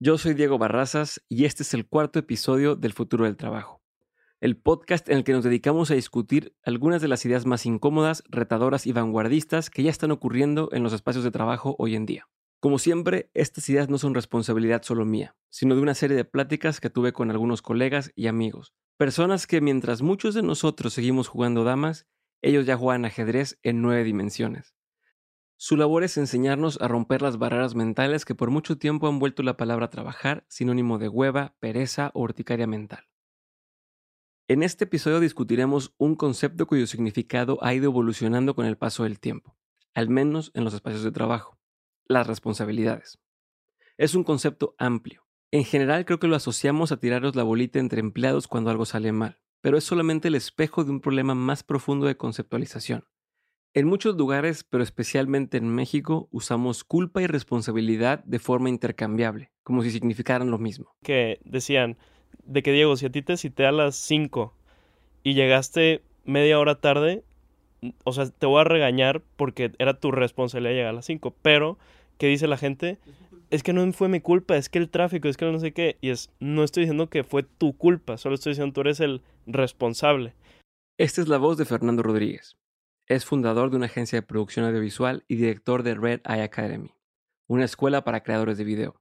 Yo 0.00 0.16
soy 0.16 0.34
Diego 0.34 0.58
Barrazas 0.58 1.24
y 1.28 1.44
este 1.44 1.64
es 1.64 1.74
el 1.74 1.84
cuarto 1.84 2.20
episodio 2.20 2.76
del 2.76 2.92
Futuro 2.92 3.24
del 3.24 3.36
Trabajo, 3.36 3.82
el 4.40 4.56
podcast 4.56 5.08
en 5.08 5.16
el 5.18 5.24
que 5.24 5.32
nos 5.32 5.42
dedicamos 5.42 5.90
a 5.90 5.94
discutir 5.94 6.54
algunas 6.62 7.02
de 7.02 7.08
las 7.08 7.24
ideas 7.24 7.46
más 7.46 7.66
incómodas, 7.66 8.22
retadoras 8.28 8.86
y 8.86 8.92
vanguardistas 8.92 9.70
que 9.70 9.82
ya 9.82 9.90
están 9.90 10.12
ocurriendo 10.12 10.68
en 10.70 10.84
los 10.84 10.92
espacios 10.92 11.24
de 11.24 11.32
trabajo 11.32 11.74
hoy 11.80 11.96
en 11.96 12.06
día. 12.06 12.28
Como 12.60 12.78
siempre, 12.78 13.28
estas 13.34 13.68
ideas 13.68 13.88
no 13.88 13.98
son 13.98 14.14
responsabilidad 14.14 14.84
solo 14.84 15.04
mía, 15.04 15.34
sino 15.48 15.74
de 15.74 15.80
una 15.80 15.94
serie 15.94 16.16
de 16.16 16.24
pláticas 16.24 16.78
que 16.78 16.90
tuve 16.90 17.12
con 17.12 17.32
algunos 17.32 17.60
colegas 17.60 18.12
y 18.14 18.28
amigos, 18.28 18.74
personas 18.98 19.48
que 19.48 19.60
mientras 19.60 20.00
muchos 20.00 20.32
de 20.32 20.44
nosotros 20.44 20.92
seguimos 20.92 21.26
jugando 21.26 21.64
damas, 21.64 22.06
ellos 22.40 22.66
ya 22.66 22.76
juegan 22.76 23.04
ajedrez 23.04 23.58
en 23.64 23.82
nueve 23.82 24.04
dimensiones. 24.04 24.77
Su 25.60 25.76
labor 25.76 26.04
es 26.04 26.16
enseñarnos 26.16 26.80
a 26.80 26.86
romper 26.86 27.20
las 27.20 27.36
barreras 27.36 27.74
mentales 27.74 28.24
que 28.24 28.36
por 28.36 28.48
mucho 28.48 28.78
tiempo 28.78 29.08
han 29.08 29.18
vuelto 29.18 29.42
la 29.42 29.56
palabra 29.56 29.90
trabajar 29.90 30.46
sinónimo 30.48 30.98
de 30.98 31.08
hueva, 31.08 31.56
pereza 31.58 32.12
o 32.14 32.20
urticaria 32.20 32.68
mental. 32.68 33.08
En 34.46 34.62
este 34.62 34.84
episodio 34.84 35.18
discutiremos 35.18 35.96
un 35.98 36.14
concepto 36.14 36.68
cuyo 36.68 36.86
significado 36.86 37.58
ha 37.60 37.74
ido 37.74 37.86
evolucionando 37.86 38.54
con 38.54 38.66
el 38.66 38.76
paso 38.76 39.02
del 39.02 39.18
tiempo, 39.18 39.58
al 39.94 40.08
menos 40.08 40.52
en 40.54 40.62
los 40.62 40.74
espacios 40.74 41.02
de 41.02 41.10
trabajo, 41.10 41.58
las 42.06 42.28
responsabilidades. 42.28 43.18
Es 43.96 44.14
un 44.14 44.22
concepto 44.22 44.76
amplio. 44.78 45.26
En 45.50 45.64
general 45.64 46.04
creo 46.04 46.20
que 46.20 46.28
lo 46.28 46.36
asociamos 46.36 46.92
a 46.92 47.00
tiraros 47.00 47.34
la 47.34 47.42
bolita 47.42 47.80
entre 47.80 47.98
empleados 47.98 48.46
cuando 48.46 48.70
algo 48.70 48.86
sale 48.86 49.10
mal, 49.10 49.40
pero 49.60 49.76
es 49.76 49.82
solamente 49.82 50.28
el 50.28 50.36
espejo 50.36 50.84
de 50.84 50.92
un 50.92 51.00
problema 51.00 51.34
más 51.34 51.64
profundo 51.64 52.06
de 52.06 52.16
conceptualización 52.16 53.08
en 53.74 53.86
muchos 53.86 54.16
lugares, 54.16 54.64
pero 54.64 54.82
especialmente 54.82 55.56
en 55.56 55.68
México, 55.68 56.28
usamos 56.32 56.84
culpa 56.84 57.22
y 57.22 57.26
responsabilidad 57.26 58.24
de 58.24 58.38
forma 58.38 58.70
intercambiable, 58.70 59.50
como 59.62 59.82
si 59.82 59.90
significaran 59.90 60.50
lo 60.50 60.58
mismo. 60.58 60.96
Que 61.02 61.40
decían, 61.44 61.96
de 62.44 62.62
que 62.62 62.72
Diego, 62.72 62.96
si 62.96 63.06
a 63.06 63.10
ti 63.10 63.22
te 63.22 63.36
cité 63.36 63.66
a 63.66 63.72
las 63.72 63.96
5 63.96 64.54
y 65.22 65.34
llegaste 65.34 66.02
media 66.24 66.58
hora 66.58 66.80
tarde, 66.80 67.24
o 68.04 68.12
sea, 68.12 68.28
te 68.30 68.46
voy 68.46 68.60
a 68.60 68.64
regañar 68.64 69.22
porque 69.36 69.72
era 69.78 69.98
tu 70.00 70.10
responsabilidad 70.10 70.74
llegar 70.74 70.90
a 70.90 70.94
las 70.94 71.06
5, 71.06 71.34
pero, 71.42 71.78
¿qué 72.16 72.26
dice 72.26 72.48
la 72.48 72.56
gente? 72.56 72.98
Es 73.50 73.62
que 73.62 73.72
no 73.72 73.90
fue 73.92 74.08
mi 74.08 74.20
culpa, 74.20 74.56
es 74.56 74.68
que 74.68 74.78
el 74.78 74.90
tráfico, 74.90 75.28
es 75.28 75.36
que 75.36 75.50
no 75.50 75.58
sé 75.58 75.72
qué, 75.72 75.96
y 76.00 76.10
es, 76.10 76.30
no 76.40 76.64
estoy 76.64 76.82
diciendo 76.82 77.08
que 77.08 77.24
fue 77.24 77.42
tu 77.42 77.76
culpa, 77.76 78.18
solo 78.18 78.34
estoy 78.34 78.52
diciendo 78.52 78.72
tú 78.72 78.80
eres 78.82 79.00
el 79.00 79.22
responsable. 79.46 80.34
Esta 80.98 81.20
es 81.20 81.28
la 81.28 81.38
voz 81.38 81.56
de 81.56 81.64
Fernando 81.64 82.02
Rodríguez. 82.02 82.56
Es 83.08 83.24
fundador 83.24 83.70
de 83.70 83.76
una 83.76 83.86
agencia 83.86 84.18
de 84.18 84.26
producción 84.26 84.66
audiovisual 84.66 85.24
y 85.28 85.36
director 85.36 85.82
de 85.82 85.94
Red 85.94 86.20
Eye 86.28 86.42
Academy, 86.42 86.90
una 87.46 87.64
escuela 87.64 88.04
para 88.04 88.22
creadores 88.22 88.58
de 88.58 88.64
video. 88.64 89.00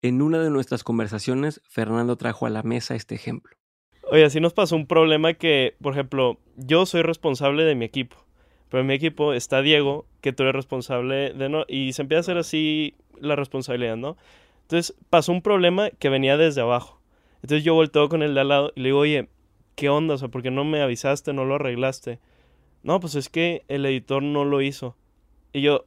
En 0.00 0.22
una 0.22 0.38
de 0.38 0.48
nuestras 0.48 0.84
conversaciones, 0.84 1.60
Fernando 1.68 2.14
trajo 2.14 2.46
a 2.46 2.50
la 2.50 2.62
mesa 2.62 2.94
este 2.94 3.16
ejemplo. 3.16 3.56
Oye, 4.12 4.24
así 4.24 4.38
nos 4.38 4.54
pasó 4.54 4.76
un 4.76 4.86
problema 4.86 5.34
que, 5.34 5.74
por 5.82 5.94
ejemplo, 5.94 6.38
yo 6.54 6.86
soy 6.86 7.02
responsable 7.02 7.64
de 7.64 7.74
mi 7.74 7.84
equipo, 7.84 8.16
pero 8.68 8.82
en 8.82 8.86
mi 8.86 8.94
equipo 8.94 9.32
está 9.32 9.60
Diego, 9.60 10.06
que 10.20 10.32
tú 10.32 10.44
eres 10.44 10.54
responsable 10.54 11.32
de 11.32 11.48
no, 11.48 11.64
y 11.66 11.94
se 11.94 12.02
empieza 12.02 12.18
a 12.18 12.20
hacer 12.20 12.38
así 12.38 12.94
la 13.18 13.34
responsabilidad, 13.34 13.96
¿no? 13.96 14.16
Entonces 14.62 14.96
pasó 15.10 15.32
un 15.32 15.42
problema 15.42 15.90
que 15.90 16.10
venía 16.10 16.36
desde 16.36 16.60
abajo. 16.60 17.00
Entonces 17.42 17.64
yo 17.64 17.74
volteo 17.74 18.08
con 18.08 18.22
el 18.22 18.34
de 18.34 18.40
al 18.42 18.48
lado 18.48 18.72
y 18.76 18.82
le 18.82 18.90
digo, 18.90 19.00
oye, 19.00 19.28
¿qué 19.74 19.88
onda? 19.88 20.14
O 20.14 20.18
sea, 20.18 20.28
¿por 20.28 20.42
qué 20.44 20.52
no 20.52 20.64
me 20.64 20.80
avisaste, 20.80 21.32
no 21.32 21.44
lo 21.44 21.56
arreglaste? 21.56 22.20
No, 22.86 23.00
pues 23.00 23.16
es 23.16 23.28
que 23.28 23.64
el 23.66 23.84
editor 23.84 24.22
no 24.22 24.44
lo 24.44 24.62
hizo. 24.62 24.96
Y 25.52 25.60
yo, 25.60 25.86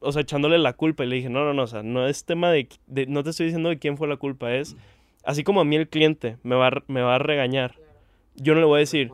o 0.00 0.10
sea, 0.10 0.22
echándole 0.22 0.58
la 0.58 0.72
culpa 0.72 1.04
y 1.04 1.06
le 1.06 1.16
dije, 1.16 1.30
no, 1.30 1.44
no, 1.44 1.54
no, 1.54 1.62
o 1.62 1.66
sea, 1.68 1.84
no 1.84 2.08
es 2.08 2.24
tema 2.24 2.50
de, 2.50 2.68
no 3.06 3.22
te 3.22 3.30
estoy 3.30 3.46
diciendo 3.46 3.68
de 3.68 3.78
quién 3.78 3.96
fue 3.96 4.08
la 4.08 4.16
culpa, 4.16 4.52
es, 4.52 4.76
así 5.22 5.44
como 5.44 5.60
a 5.60 5.64
mí 5.64 5.76
el 5.76 5.88
cliente 5.88 6.38
me 6.42 6.56
va, 6.56 6.72
me 6.88 7.02
va 7.02 7.14
a 7.14 7.18
regañar, 7.20 7.76
yo 8.34 8.54
no 8.54 8.60
le 8.60 8.66
voy 8.66 8.78
a 8.78 8.80
decir. 8.80 9.12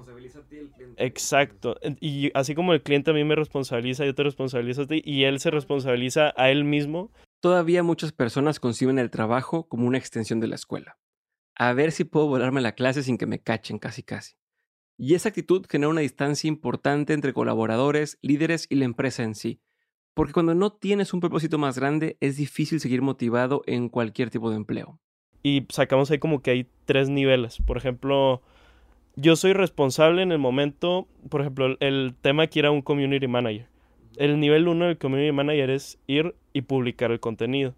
Exacto. 0.96 1.76
Y 2.00 2.30
así 2.32 2.54
como 2.54 2.72
el 2.72 2.82
cliente 2.82 3.10
a 3.10 3.14
mí 3.14 3.22
me 3.22 3.34
responsabiliza, 3.34 4.06
yo 4.06 4.14
te 4.14 4.22
responsabilizo 4.22 4.82
a 4.82 4.86
ti 4.86 5.02
y 5.04 5.25
él 5.25 5.38
se 5.38 5.50
responsabiliza 5.50 6.32
a 6.38 6.50
él 6.50 6.64
mismo. 6.64 7.10
Todavía 7.41 7.82
muchas 7.82 8.12
personas 8.12 8.60
conciben 8.60 8.98
el 8.98 9.10
trabajo 9.10 9.69
como 9.69 9.86
una 9.86 9.98
extensión 9.98 10.41
de 10.41 10.46
la 10.46 10.54
escuela. 10.54 10.96
A 11.54 11.75
ver 11.75 11.92
si 11.92 12.04
puedo 12.04 12.28
volarme 12.28 12.62
la 12.62 12.72
clase 12.72 13.02
sin 13.02 13.19
que 13.19 13.26
me 13.26 13.41
cachen 13.41 13.78
casi 13.78 14.02
casi. 14.02 14.36
Y 14.98 15.14
esa 15.14 15.28
actitud 15.28 15.66
genera 15.68 15.90
una 15.90 16.00
distancia 16.00 16.48
importante 16.48 17.12
entre 17.12 17.32
colaboradores, 17.32 18.18
líderes 18.22 18.66
y 18.70 18.76
la 18.76 18.86
empresa 18.86 19.22
en 19.22 19.34
sí. 19.34 19.60
Porque 20.14 20.32
cuando 20.32 20.54
no 20.54 20.72
tienes 20.72 21.12
un 21.12 21.20
propósito 21.20 21.58
más 21.58 21.78
grande, 21.78 22.16
es 22.20 22.36
difícil 22.36 22.80
seguir 22.80 23.02
motivado 23.02 23.62
en 23.66 23.90
cualquier 23.90 24.30
tipo 24.30 24.48
de 24.48 24.56
empleo. 24.56 24.98
Y 25.42 25.66
sacamos 25.68 26.10
ahí 26.10 26.18
como 26.18 26.40
que 26.40 26.50
hay 26.50 26.66
tres 26.86 27.10
niveles. 27.10 27.58
Por 27.66 27.76
ejemplo, 27.76 28.40
yo 29.16 29.36
soy 29.36 29.52
responsable 29.52 30.22
en 30.22 30.32
el 30.32 30.38
momento, 30.38 31.06
por 31.28 31.42
ejemplo, 31.42 31.76
el 31.80 32.14
tema 32.22 32.46
que 32.46 32.60
era 32.60 32.70
un 32.70 32.80
community 32.80 33.28
manager. 33.28 33.68
El 34.16 34.40
nivel 34.40 34.68
uno 34.68 34.86
del 34.86 34.96
community 34.96 35.32
manager 35.32 35.68
es 35.68 35.98
ir 36.06 36.34
y 36.54 36.62
publicar 36.62 37.10
el 37.10 37.20
contenido. 37.20 37.74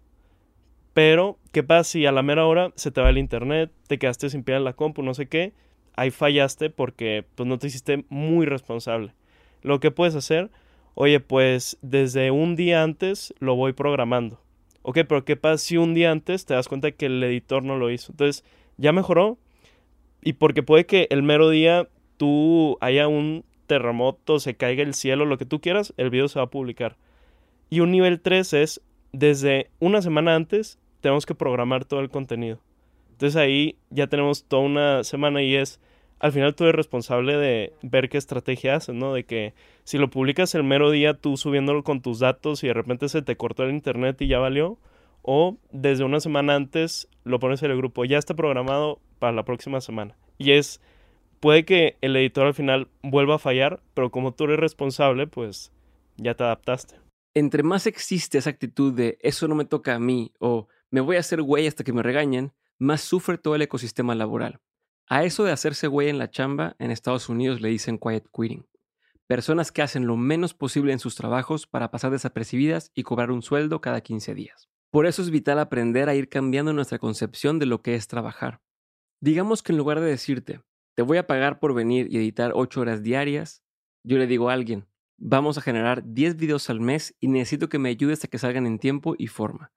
Pero, 0.93 1.37
¿qué 1.51 1.63
pasa 1.63 1.83
si 1.83 2.05
a 2.05 2.13
la 2.13 2.23
mera 2.23 2.45
hora 2.45 2.71
se 2.75 2.91
te 2.91 3.01
va 3.01 3.09
el 3.09 3.17
internet, 3.17 3.71
te 3.87 3.99
quedaste 3.99 4.29
sin 4.29 4.43
pie 4.43 4.55
en 4.55 4.63
la 4.63 4.73
compu, 4.73 5.03
no 5.03 5.13
sé 5.13 5.27
qué? 5.27 5.53
Ahí 5.95 6.11
fallaste 6.11 6.69
porque 6.69 7.25
pues 7.35 7.47
no 7.47 7.57
te 7.57 7.67
hiciste 7.67 8.05
muy 8.09 8.45
responsable. 8.45 9.13
Lo 9.61 9.79
que 9.79 9.91
puedes 9.91 10.15
hacer, 10.15 10.49
oye, 10.93 11.19
pues 11.19 11.77
desde 11.81 12.31
un 12.31 12.55
día 12.55 12.83
antes 12.83 13.33
lo 13.39 13.55
voy 13.55 13.73
programando. 13.73 14.41
Ok, 14.81 14.99
pero 15.07 15.25
¿qué 15.25 15.35
pasa 15.35 15.57
si 15.57 15.77
un 15.77 15.93
día 15.93 16.11
antes 16.11 16.45
te 16.45 16.53
das 16.53 16.67
cuenta 16.67 16.91
que 16.91 17.07
el 17.07 17.21
editor 17.23 17.63
no 17.63 17.77
lo 17.77 17.91
hizo? 17.91 18.11
Entonces, 18.13 18.45
ya 18.77 18.91
mejoró. 18.91 19.37
Y 20.21 20.33
porque 20.33 20.63
puede 20.63 20.85
que 20.85 21.07
el 21.11 21.23
mero 21.23 21.49
día 21.49 21.87
tú 22.17 22.77
haya 22.81 23.07
un 23.07 23.45
terremoto, 23.67 24.39
se 24.39 24.55
caiga 24.55 24.83
el 24.83 24.93
cielo, 24.93 25.25
lo 25.25 25.37
que 25.37 25.45
tú 25.45 25.61
quieras, 25.61 25.93
el 25.97 26.09
video 26.09 26.27
se 26.27 26.39
va 26.39 26.45
a 26.45 26.49
publicar. 26.49 26.97
Y 27.69 27.81
un 27.81 27.91
nivel 27.91 28.19
3 28.19 28.53
es, 28.53 28.81
desde 29.11 29.69
una 29.79 30.01
semana 30.01 30.35
antes, 30.35 30.79
tenemos 31.01 31.25
que 31.25 31.35
programar 31.35 31.85
todo 31.85 31.99
el 31.99 32.09
contenido. 32.09 32.59
Entonces 33.19 33.35
ahí 33.35 33.75
ya 33.89 34.07
tenemos 34.07 34.45
toda 34.45 34.63
una 34.63 35.03
semana 35.03 35.43
y 35.43 35.53
es, 35.53 35.81
al 36.19 36.31
final 36.31 36.55
tú 36.55 36.63
eres 36.63 36.75
responsable 36.75 37.35
de 37.35 37.73
ver 37.81 38.07
qué 38.07 38.17
estrategia 38.17 38.77
haces, 38.77 38.95
¿no? 38.95 39.13
De 39.13 39.25
que 39.25 39.53
si 39.83 39.97
lo 39.97 40.09
publicas 40.09 40.55
el 40.55 40.63
mero 40.63 40.89
día 40.89 41.15
tú 41.15 41.35
subiéndolo 41.35 41.83
con 41.83 42.01
tus 42.01 42.19
datos 42.19 42.63
y 42.63 42.67
de 42.67 42.73
repente 42.73 43.09
se 43.09 43.21
te 43.21 43.35
cortó 43.35 43.63
el 43.63 43.71
internet 43.71 44.21
y 44.21 44.27
ya 44.27 44.39
valió, 44.39 44.77
o 45.21 45.57
desde 45.73 46.05
una 46.05 46.21
semana 46.21 46.55
antes 46.55 47.09
lo 47.25 47.41
pones 47.41 47.61
en 47.61 47.71
el 47.71 47.77
grupo, 47.77 48.05
ya 48.05 48.17
está 48.17 48.35
programado 48.35 49.01
para 49.19 49.33
la 49.33 49.43
próxima 49.43 49.81
semana. 49.81 50.15
Y 50.37 50.53
es, 50.53 50.79
puede 51.41 51.65
que 51.65 51.97
el 51.99 52.15
editor 52.15 52.47
al 52.47 52.53
final 52.53 52.87
vuelva 53.03 53.35
a 53.35 53.39
fallar, 53.39 53.81
pero 53.95 54.11
como 54.11 54.33
tú 54.33 54.45
eres 54.45 54.59
responsable, 54.59 55.27
pues 55.27 55.73
ya 56.15 56.35
te 56.35 56.45
adaptaste. 56.45 56.95
Entre 57.33 57.63
más 57.63 57.85
existe 57.85 58.37
esa 58.37 58.51
actitud 58.51 58.93
de 58.93 59.17
eso 59.19 59.49
no 59.49 59.55
me 59.55 59.65
toca 59.65 59.95
a 59.95 59.99
mí 59.99 60.31
o 60.39 60.69
me 60.89 61.01
voy 61.01 61.17
a 61.17 61.19
hacer 61.19 61.41
güey 61.41 61.67
hasta 61.67 61.83
que 61.83 61.91
me 61.91 62.01
regañen, 62.01 62.53
más 62.79 63.01
sufre 63.01 63.37
todo 63.37 63.55
el 63.55 63.61
ecosistema 63.61 64.15
laboral. 64.15 64.61
A 65.07 65.23
eso 65.23 65.43
de 65.43 65.51
hacerse 65.51 65.87
güey 65.87 66.09
en 66.09 66.17
la 66.17 66.31
chamba, 66.31 66.75
en 66.79 66.91
Estados 66.91 67.29
Unidos 67.29 67.61
le 67.61 67.69
dicen 67.69 67.97
quiet 67.97 68.27
quitting. 68.33 68.65
Personas 69.27 69.71
que 69.71 69.81
hacen 69.81 70.07
lo 70.07 70.17
menos 70.17 70.53
posible 70.53 70.93
en 70.93 70.99
sus 70.99 71.15
trabajos 71.15 71.67
para 71.67 71.91
pasar 71.91 72.11
desapercibidas 72.11 72.91
y 72.95 73.03
cobrar 73.03 73.31
un 73.31 73.41
sueldo 73.41 73.81
cada 73.81 74.01
15 74.01 74.33
días. 74.33 74.69
Por 74.91 75.05
eso 75.05 75.21
es 75.21 75.29
vital 75.29 75.59
aprender 75.59 76.09
a 76.09 76.15
ir 76.15 76.29
cambiando 76.29 76.73
nuestra 76.73 76.97
concepción 76.97 77.59
de 77.59 77.67
lo 77.67 77.81
que 77.81 77.95
es 77.95 78.07
trabajar. 78.07 78.61
Digamos 79.21 79.61
que 79.61 79.71
en 79.71 79.77
lugar 79.77 79.99
de 79.99 80.07
decirte, 80.07 80.61
te 80.95 81.03
voy 81.03 81.17
a 81.17 81.27
pagar 81.27 81.59
por 81.59 81.73
venir 81.73 82.07
y 82.09 82.17
editar 82.17 82.53
8 82.55 82.81
horas 82.81 83.03
diarias, 83.03 83.63
yo 84.03 84.17
le 84.17 84.27
digo 84.27 84.49
a 84.49 84.53
alguien, 84.53 84.87
vamos 85.17 85.57
a 85.57 85.61
generar 85.61 86.03
10 86.05 86.37
videos 86.37 86.69
al 86.69 86.79
mes 86.79 87.15
y 87.19 87.27
necesito 87.27 87.69
que 87.69 87.79
me 87.79 87.89
ayudes 87.89 88.23
a 88.23 88.27
que 88.27 88.39
salgan 88.39 88.65
en 88.65 88.79
tiempo 88.79 89.15
y 89.17 89.27
forma. 89.27 89.71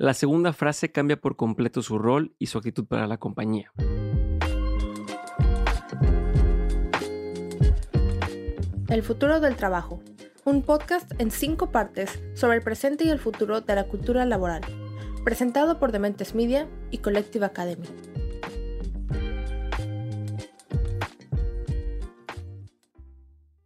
La 0.00 0.14
segunda 0.14 0.52
frase 0.52 0.92
cambia 0.92 1.20
por 1.20 1.34
completo 1.34 1.82
su 1.82 1.98
rol 1.98 2.32
y 2.38 2.46
su 2.46 2.58
actitud 2.58 2.86
para 2.86 3.08
la 3.08 3.18
compañía. 3.18 3.72
El 8.88 9.02
futuro 9.02 9.40
del 9.40 9.56
trabajo. 9.56 10.00
Un 10.44 10.62
podcast 10.62 11.10
en 11.20 11.32
cinco 11.32 11.72
partes 11.72 12.22
sobre 12.34 12.58
el 12.58 12.62
presente 12.62 13.06
y 13.06 13.08
el 13.08 13.18
futuro 13.18 13.60
de 13.60 13.74
la 13.74 13.88
cultura 13.88 14.24
laboral. 14.24 14.62
Presentado 15.24 15.80
por 15.80 15.90
Dementes 15.90 16.32
Media 16.32 16.68
y 16.92 16.98
Collective 16.98 17.44
Academy. 17.44 17.88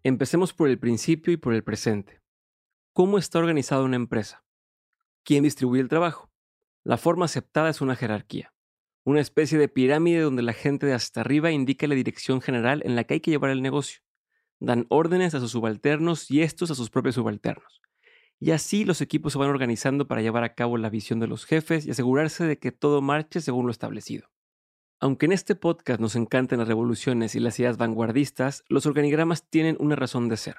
Empecemos 0.02 0.54
por 0.54 0.70
el 0.70 0.78
principio 0.78 1.30
y 1.34 1.36
por 1.36 1.52
el 1.52 1.62
presente. 1.62 2.22
¿Cómo 2.94 3.18
está 3.18 3.38
organizada 3.38 3.82
una 3.82 3.96
empresa? 3.96 4.41
¿Quién 5.24 5.44
distribuye 5.44 5.80
el 5.80 5.88
trabajo? 5.88 6.30
La 6.84 6.96
forma 6.96 7.26
aceptada 7.26 7.70
es 7.70 7.80
una 7.80 7.96
jerarquía, 7.96 8.52
una 9.04 9.20
especie 9.20 9.58
de 9.58 9.68
pirámide 9.68 10.20
donde 10.20 10.42
la 10.42 10.52
gente 10.52 10.86
de 10.86 10.94
hasta 10.94 11.20
arriba 11.20 11.50
indica 11.50 11.86
la 11.86 11.94
dirección 11.94 12.40
general 12.40 12.82
en 12.84 12.96
la 12.96 13.04
que 13.04 13.14
hay 13.14 13.20
que 13.20 13.30
llevar 13.30 13.50
el 13.50 13.62
negocio 13.62 14.02
dan 14.62 14.86
órdenes 14.90 15.34
a 15.34 15.40
sus 15.40 15.50
subalternos 15.50 16.30
y 16.30 16.42
estos 16.42 16.70
a 16.70 16.74
sus 16.74 16.88
propios 16.88 17.16
subalternos. 17.16 17.80
y 18.38 18.50
así 18.50 18.84
los 18.84 19.00
equipos 19.00 19.32
se 19.32 19.38
van 19.38 19.50
organizando 19.50 20.08
para 20.08 20.20
llevar 20.20 20.42
a 20.42 20.54
cabo 20.54 20.76
la 20.76 20.90
visión 20.90 21.20
de 21.20 21.28
los 21.28 21.44
jefes 21.44 21.86
y 21.86 21.92
asegurarse 21.92 22.44
de 22.44 22.58
que 22.58 22.72
todo 22.72 23.00
marche 23.00 23.40
según 23.40 23.66
lo 23.66 23.70
establecido. 23.70 24.28
Aunque 24.98 25.26
en 25.26 25.32
este 25.32 25.54
podcast 25.54 26.00
nos 26.00 26.16
encantan 26.16 26.58
las 26.58 26.66
revoluciones 26.66 27.36
y 27.36 27.40
las 27.40 27.60
ideas 27.60 27.76
vanguardistas, 27.76 28.64
los 28.68 28.84
organigramas 28.86 29.48
tienen 29.48 29.76
una 29.78 29.94
razón 29.94 30.28
de 30.28 30.36
ser. 30.36 30.56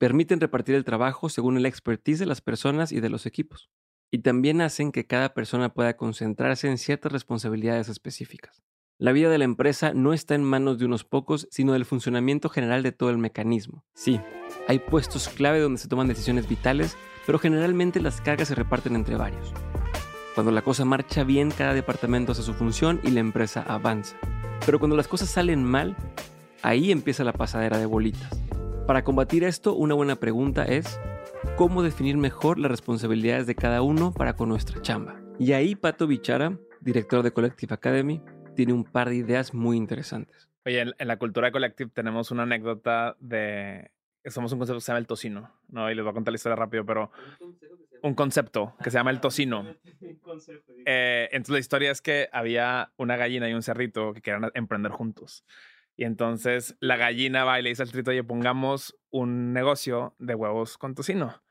Permiten 0.00 0.40
repartir 0.40 0.74
el 0.74 0.84
trabajo 0.84 1.28
según 1.28 1.56
el 1.56 1.66
expertise 1.66 2.18
de 2.18 2.26
las 2.26 2.40
personas 2.40 2.90
y 2.90 2.98
de 2.98 3.10
los 3.10 3.26
equipos. 3.26 3.70
Y 4.10 4.18
también 4.20 4.60
hacen 4.60 4.92
que 4.92 5.06
cada 5.06 5.34
persona 5.34 5.72
pueda 5.72 5.96
concentrarse 5.96 6.68
en 6.68 6.78
ciertas 6.78 7.12
responsabilidades 7.12 7.88
específicas. 7.88 8.62
La 8.98 9.12
vida 9.12 9.30
de 9.30 9.38
la 9.38 9.44
empresa 9.44 9.94
no 9.94 10.12
está 10.12 10.34
en 10.34 10.44
manos 10.44 10.78
de 10.78 10.84
unos 10.84 11.04
pocos, 11.04 11.48
sino 11.50 11.72
del 11.72 11.86
funcionamiento 11.86 12.48
general 12.48 12.82
de 12.82 12.92
todo 12.92 13.10
el 13.10 13.18
mecanismo. 13.18 13.84
Sí, 13.94 14.20
hay 14.68 14.78
puestos 14.78 15.28
clave 15.28 15.60
donde 15.60 15.80
se 15.80 15.88
toman 15.88 16.08
decisiones 16.08 16.48
vitales 16.48 16.96
pero 17.26 17.38
generalmente 17.38 18.00
las 18.00 18.20
cargas 18.20 18.48
se 18.48 18.54
reparten 18.54 18.96
entre 18.96 19.16
varios. 19.16 19.52
Cuando 20.34 20.52
la 20.52 20.62
cosa 20.62 20.84
marcha 20.84 21.24
bien, 21.24 21.50
cada 21.50 21.74
departamento 21.74 22.32
hace 22.32 22.42
su 22.42 22.54
función 22.54 23.00
y 23.04 23.10
la 23.10 23.20
empresa 23.20 23.62
avanza. 23.62 24.16
Pero 24.64 24.78
cuando 24.78 24.96
las 24.96 25.08
cosas 25.08 25.28
salen 25.28 25.64
mal, 25.64 25.96
ahí 26.62 26.90
empieza 26.90 27.24
la 27.24 27.32
pasadera 27.32 27.78
de 27.78 27.86
bolitas. 27.86 28.30
Para 28.86 29.04
combatir 29.04 29.44
esto, 29.44 29.74
una 29.74 29.94
buena 29.94 30.16
pregunta 30.16 30.64
es, 30.64 31.00
¿cómo 31.56 31.82
definir 31.82 32.16
mejor 32.16 32.58
las 32.58 32.70
responsabilidades 32.70 33.46
de 33.46 33.54
cada 33.54 33.82
uno 33.82 34.12
para 34.12 34.34
con 34.34 34.48
nuestra 34.48 34.82
chamba? 34.82 35.20
Y 35.38 35.52
ahí 35.52 35.76
Pato 35.76 36.06
Bichara, 36.06 36.58
director 36.80 37.22
de 37.22 37.32
Collective 37.32 37.74
Academy, 37.74 38.20
tiene 38.56 38.72
un 38.72 38.84
par 38.84 39.08
de 39.08 39.16
ideas 39.16 39.54
muy 39.54 39.76
interesantes. 39.76 40.48
Oye, 40.66 40.80
en, 40.80 41.08
la 41.08 41.18
cultura 41.18 41.52
Collective 41.52 41.90
tenemos 41.94 42.30
una 42.30 42.42
anécdota 42.42 43.16
de 43.20 43.90
somos 44.26 44.52
un 44.52 44.58
concepto 44.58 44.78
que 44.78 44.82
se 44.82 44.88
llama 44.92 44.98
el 44.98 45.06
tocino, 45.06 45.50
¿no? 45.68 45.90
Y 45.90 45.94
les 45.94 46.04
voy 46.04 46.10
a 46.10 46.14
contar 46.14 46.32
la 46.32 46.36
historia 46.36 46.56
rápido, 46.56 46.84
pero 46.84 47.10
un 48.02 48.14
concepto 48.14 48.74
que 48.82 48.90
se 48.90 48.98
llama 48.98 49.10
el 49.10 49.20
tocino. 49.20 49.64
Eh, 50.86 51.28
entonces 51.32 51.52
la 51.52 51.58
historia 51.58 51.90
es 51.90 52.00
que 52.00 52.28
había 52.32 52.92
una 52.96 53.16
gallina 53.16 53.48
y 53.48 53.52
un 53.52 53.62
cerrito 53.62 54.14
que 54.14 54.22
querían 54.22 54.50
emprender 54.54 54.90
juntos. 54.92 55.44
Y 56.00 56.04
entonces 56.04 56.78
la 56.80 56.96
gallina 56.96 57.44
va 57.44 57.60
y 57.60 57.62
le 57.62 57.68
dice 57.68 57.82
al 57.82 57.88
cerrito, 57.88 58.10
oye, 58.10 58.24
pongamos 58.24 58.96
un 59.10 59.52
negocio 59.52 60.14
de 60.18 60.34
huevos 60.34 60.78
con 60.78 60.94
tocino. 60.94 61.42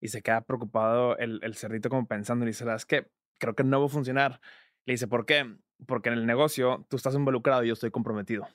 Y 0.00 0.08
se 0.08 0.20
queda 0.20 0.42
preocupado 0.42 1.16
el, 1.16 1.40
el 1.42 1.54
cerrito 1.54 1.88
como 1.88 2.06
pensando 2.06 2.44
y 2.44 2.48
dice, 2.48 2.66
es 2.74 2.84
que 2.84 3.08
creo 3.38 3.54
que 3.54 3.64
no 3.64 3.80
va 3.80 3.86
a 3.86 3.88
funcionar. 3.88 4.42
Le 4.84 4.92
dice, 4.92 5.08
¿por 5.08 5.24
qué? 5.24 5.56
Porque 5.86 6.10
en 6.10 6.16
el 6.16 6.26
negocio 6.26 6.86
tú 6.90 6.96
estás 6.96 7.14
involucrado 7.14 7.64
y 7.64 7.68
yo 7.68 7.72
estoy 7.72 7.90
comprometido 7.90 8.46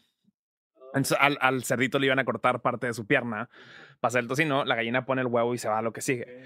al, 1.19 1.37
al, 1.41 1.63
cerdito 1.63 1.99
le 1.99 2.07
iban 2.07 2.19
a 2.19 2.25
cortar 2.25 2.61
parte 2.61 2.87
de 2.87 2.93
su 2.93 3.05
pierna, 3.05 3.49
pasa 3.99 4.19
el 4.19 4.27
tocino, 4.27 4.65
la 4.65 4.75
gallina 4.75 5.05
pone 5.05 5.21
el 5.21 5.27
huevo 5.27 5.53
y 5.53 5.57
se 5.57 5.69
va 5.69 5.79
a 5.79 5.81
lo 5.81 5.93
que 5.93 6.01
sigue. 6.01 6.43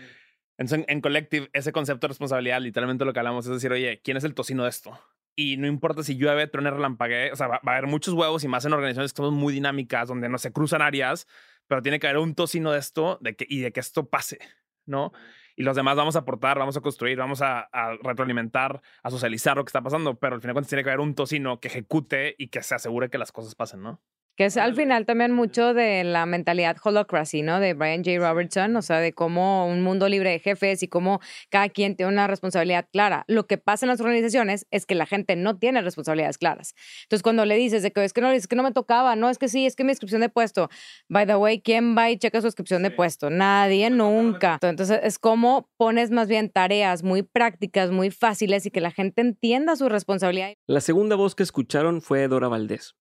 Entonces, 0.58 0.86
en, 0.88 1.02
Collective, 1.02 1.50
ese 1.54 1.72
concepto 1.72 2.08
de 2.08 2.10
responsabilidad, 2.10 2.62
literalmente 2.62 3.06
lo 3.06 3.14
que 3.14 3.20
hablamos 3.20 3.46
es 3.46 3.54
decir, 3.54 3.72
oye, 3.72 4.02
¿quién 4.04 4.18
es 4.18 4.24
el 4.24 4.34
tocino 4.34 4.64
de 4.64 4.70
esto? 4.70 5.00
Y 5.36 5.58
no 5.58 5.68
importa 5.68 6.04
si 6.04 6.16
llueve, 6.16 6.48
truene, 6.48 6.72
relampague, 6.72 7.32
o 7.32 7.36
sea, 7.36 7.48
va, 7.48 7.60
a 7.62 7.72
haber 7.72 7.88
muchos 7.88 8.14
huevos 8.14 8.44
y 8.44 8.48
más 8.48 8.64
en 8.66 8.74
organizaciones 8.74 9.12
que 9.14 9.18
son 9.18 9.34
muy 9.34 9.54
dinámicas, 9.54 10.08
donde 10.08 10.30
no 10.30 10.38
se 10.38 10.54
cruzan 10.54 10.82
áreas, 10.82 11.28
pero 11.68 11.82
tiene 11.82 12.00
que 12.00 12.08
haber 12.08 12.20
un 12.20 12.36
tocino 12.36 12.72
de 12.72 12.80
esto 12.80 13.18
de 13.22 13.36
que, 13.36 13.46
y 13.50 13.60
de 13.60 13.74
que 13.74 13.82
esto 13.82 14.10
pase, 14.10 14.40
¿no? 14.86 15.12
Y 15.58 15.64
los 15.64 15.76
demás 15.76 15.96
vamos 15.98 16.16
a 16.16 16.20
aportar, 16.20 16.58
vamos 16.60 16.78
a 16.78 16.82
construir, 16.82 17.18
vamos 17.18 17.42
a, 17.42 17.62
a 17.72 17.98
retroalimentar, 18.02 18.82
a 19.04 19.10
socializar 19.10 19.58
lo 19.58 19.66
que 19.66 19.70
está 19.70 19.82
pasando, 19.82 20.18
pero 20.20 20.36
al 20.36 20.42
final 20.42 20.52
de 20.52 20.56
cuentas 20.56 20.70
tiene 20.70 20.84
que 20.84 20.90
haber 20.90 21.00
un 21.02 21.16
tocino 21.16 21.60
que 21.60 21.68
ejecute 21.70 22.36
y 22.38 22.48
que 22.50 22.62
se 22.64 22.76
asegure 22.76 23.10
que 23.10 23.18
las 23.18 23.32
cosas 23.32 23.56
pasen, 23.56 23.82
¿no? 23.82 24.02
Que 24.36 24.46
es 24.46 24.58
al 24.58 24.76
final 24.76 25.06
también 25.06 25.32
mucho 25.32 25.74
de 25.74 26.04
la 26.04 26.26
mentalidad 26.26 26.78
holocracy, 26.84 27.42
¿no? 27.42 27.60
De 27.60 27.74
Brian 27.74 28.04
J. 28.04 28.18
Robertson, 28.20 28.76
o 28.76 28.82
sea, 28.82 29.00
de 29.00 29.14
cómo 29.14 29.68
un 29.68 29.82
mundo 29.82 30.10
libre 30.10 30.32
de 30.32 30.40
jefes 30.40 30.84
y 30.84 30.88
cómo 30.88 31.22
cada 31.50 31.70
quien 31.70 31.96
tiene 31.96 32.12
una 32.12 32.28
responsabilidad 32.28 32.88
clara. 32.92 33.24
Lo 33.28 33.48
que 33.48 33.58
pasa 33.58 33.86
en 33.86 33.90
las 33.90 34.02
organizaciones 34.02 34.68
es 34.72 34.86
que 34.86 34.96
la 34.96 35.06
gente 35.06 35.36
no 35.36 35.58
tiene 35.58 35.82
responsabilidades 35.82 36.38
claras. 36.38 36.76
Entonces, 37.04 37.24
cuando 37.24 37.46
le 37.46 37.56
dices 37.56 37.84
de 37.84 37.92
que 37.92 38.04
es 38.04 38.14
que 38.14 38.22
no, 38.22 38.30
es 38.32 38.48
que 38.48 38.56
no 38.56 38.64
me 38.64 38.72
tocaba, 38.72 39.16
no, 39.16 39.30
es 39.30 39.38
que 39.38 39.48
sí, 39.48 39.66
es 39.66 39.76
que 39.76 39.84
mi 39.84 39.92
inscripción 39.92 40.22
de 40.22 40.30
puesto. 40.30 40.70
By 41.08 41.26
the 41.26 41.36
way, 41.36 41.62
¿quién 41.62 41.98
va 41.98 42.10
y 42.10 42.18
checa 42.18 42.42
su 42.42 42.48
inscripción 42.48 42.84
de 42.84 42.92
puesto? 42.92 43.30
Nadie, 43.30 43.90
nunca. 43.90 44.60
Entonces, 44.62 45.00
es 45.04 45.20
como 45.20 45.70
pones 45.78 46.12
más 46.12 46.28
bien 46.28 46.50
tareas 46.50 47.04
muy 47.04 47.24
prácticas, 47.24 47.92
muy 47.92 48.12
fáciles 48.12 48.66
y 48.66 48.72
que 48.72 48.82
la 48.82 48.92
gente 48.92 49.22
entienda 49.22 49.76
su 49.76 49.88
responsabilidad. 49.90 50.54
La 50.68 50.82
segunda 50.82 51.16
voz 51.16 51.36
que 51.36 51.44
escucharon 51.44 52.02
fue 52.02 52.28
Dora 52.28 52.48
Valdés 52.48 52.96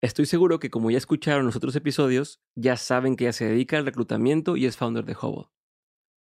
Estoy 0.00 0.26
seguro 0.26 0.60
que 0.60 0.70
como 0.70 0.92
ya 0.92 0.98
escucharon 0.98 1.44
los 1.44 1.56
otros 1.56 1.74
episodios, 1.74 2.40
ya 2.54 2.76
saben 2.76 3.16
que 3.16 3.24
ella 3.24 3.32
se 3.32 3.46
dedica 3.46 3.78
al 3.78 3.86
reclutamiento 3.86 4.56
y 4.56 4.64
es 4.64 4.76
founder 4.76 5.04
de 5.04 5.16
Hubble. 5.20 5.50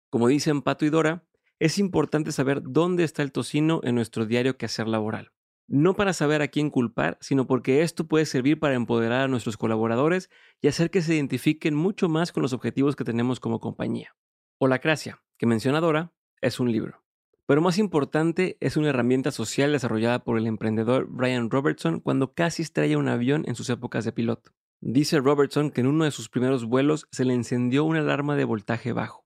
Como 0.09 0.29
dicen 0.29 0.61
Pato 0.61 0.85
y 0.85 0.89
Dora, 0.89 1.27
es 1.59 1.77
importante 1.77 2.31
saber 2.31 2.61
dónde 2.63 3.03
está 3.03 3.21
el 3.21 3.33
tocino 3.33 3.81
en 3.83 3.95
nuestro 3.95 4.25
diario 4.25 4.57
quehacer 4.57 4.87
laboral. 4.87 5.33
No 5.67 5.93
para 5.93 6.13
saber 6.13 6.41
a 6.41 6.47
quién 6.47 6.69
culpar, 6.69 7.17
sino 7.19 7.47
porque 7.47 7.81
esto 7.81 8.07
puede 8.07 8.25
servir 8.25 8.59
para 8.59 8.75
empoderar 8.75 9.21
a 9.21 9.27
nuestros 9.27 9.57
colaboradores 9.57 10.29
y 10.61 10.69
hacer 10.69 10.89
que 10.89 11.01
se 11.01 11.15
identifiquen 11.15 11.75
mucho 11.75 12.07
más 12.07 12.31
con 12.31 12.43
los 12.43 12.53
objetivos 12.53 12.95
que 12.95 13.03
tenemos 13.03 13.41
como 13.41 13.59
compañía. 13.59 14.15
Holacracia, 14.57 15.21
que 15.37 15.47
menciona 15.47 15.81
Dora, 15.81 16.13
es 16.39 16.61
un 16.61 16.71
libro. 16.71 17.04
Pero 17.47 17.61
más 17.61 17.77
importante, 17.77 18.57
es 18.59 18.75
una 18.75 18.89
herramienta 18.89 19.29
social 19.29 19.71
desarrollada 19.71 20.23
por 20.23 20.39
el 20.39 20.47
emprendedor 20.47 21.05
Brian 21.07 21.51
Robertson 21.51 21.99
cuando 21.99 22.33
casi 22.33 22.63
estrella 22.63 22.97
un 22.97 23.07
avión 23.07 23.43
en 23.47 23.53
sus 23.53 23.69
épocas 23.69 24.03
de 24.03 24.11
piloto. 24.11 24.51
Dice 24.81 25.19
Robertson 25.19 25.69
que 25.69 25.81
en 25.81 25.87
uno 25.87 26.05
de 26.05 26.11
sus 26.11 26.27
primeros 26.27 26.65
vuelos 26.65 27.07
se 27.11 27.23
le 27.23 27.35
encendió 27.35 27.83
una 27.83 27.99
alarma 27.99 28.35
de 28.35 28.45
voltaje 28.45 28.93
bajo. 28.93 29.25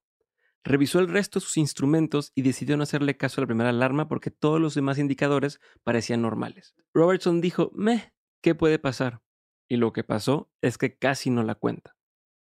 Revisó 0.65 0.99
el 0.99 1.07
resto 1.07 1.39
de 1.39 1.45
sus 1.45 1.55
instrumentos 1.55 2.33
y 2.35 2.41
decidió 2.41 2.75
no 2.75 2.83
hacerle 2.83 3.15
caso 3.15 3.39
a 3.39 3.43
la 3.43 3.47
primera 3.47 3.69
alarma 3.69 4.09
porque 4.09 4.31
todos 4.31 4.59
los 4.59 4.75
demás 4.75 4.97
indicadores 4.97 5.61
parecían 5.85 6.21
normales. 6.21 6.75
Robertson 6.93 7.39
dijo, 7.39 7.71
meh, 7.73 8.11
¿qué 8.41 8.53
puede 8.53 8.79
pasar? 8.79 9.21
Y 9.69 9.77
lo 9.77 9.93
que 9.93 10.03
pasó 10.03 10.51
es 10.61 10.77
que 10.77 10.97
casi 10.97 11.29
no 11.29 11.43
la 11.43 11.55
cuenta. 11.55 11.95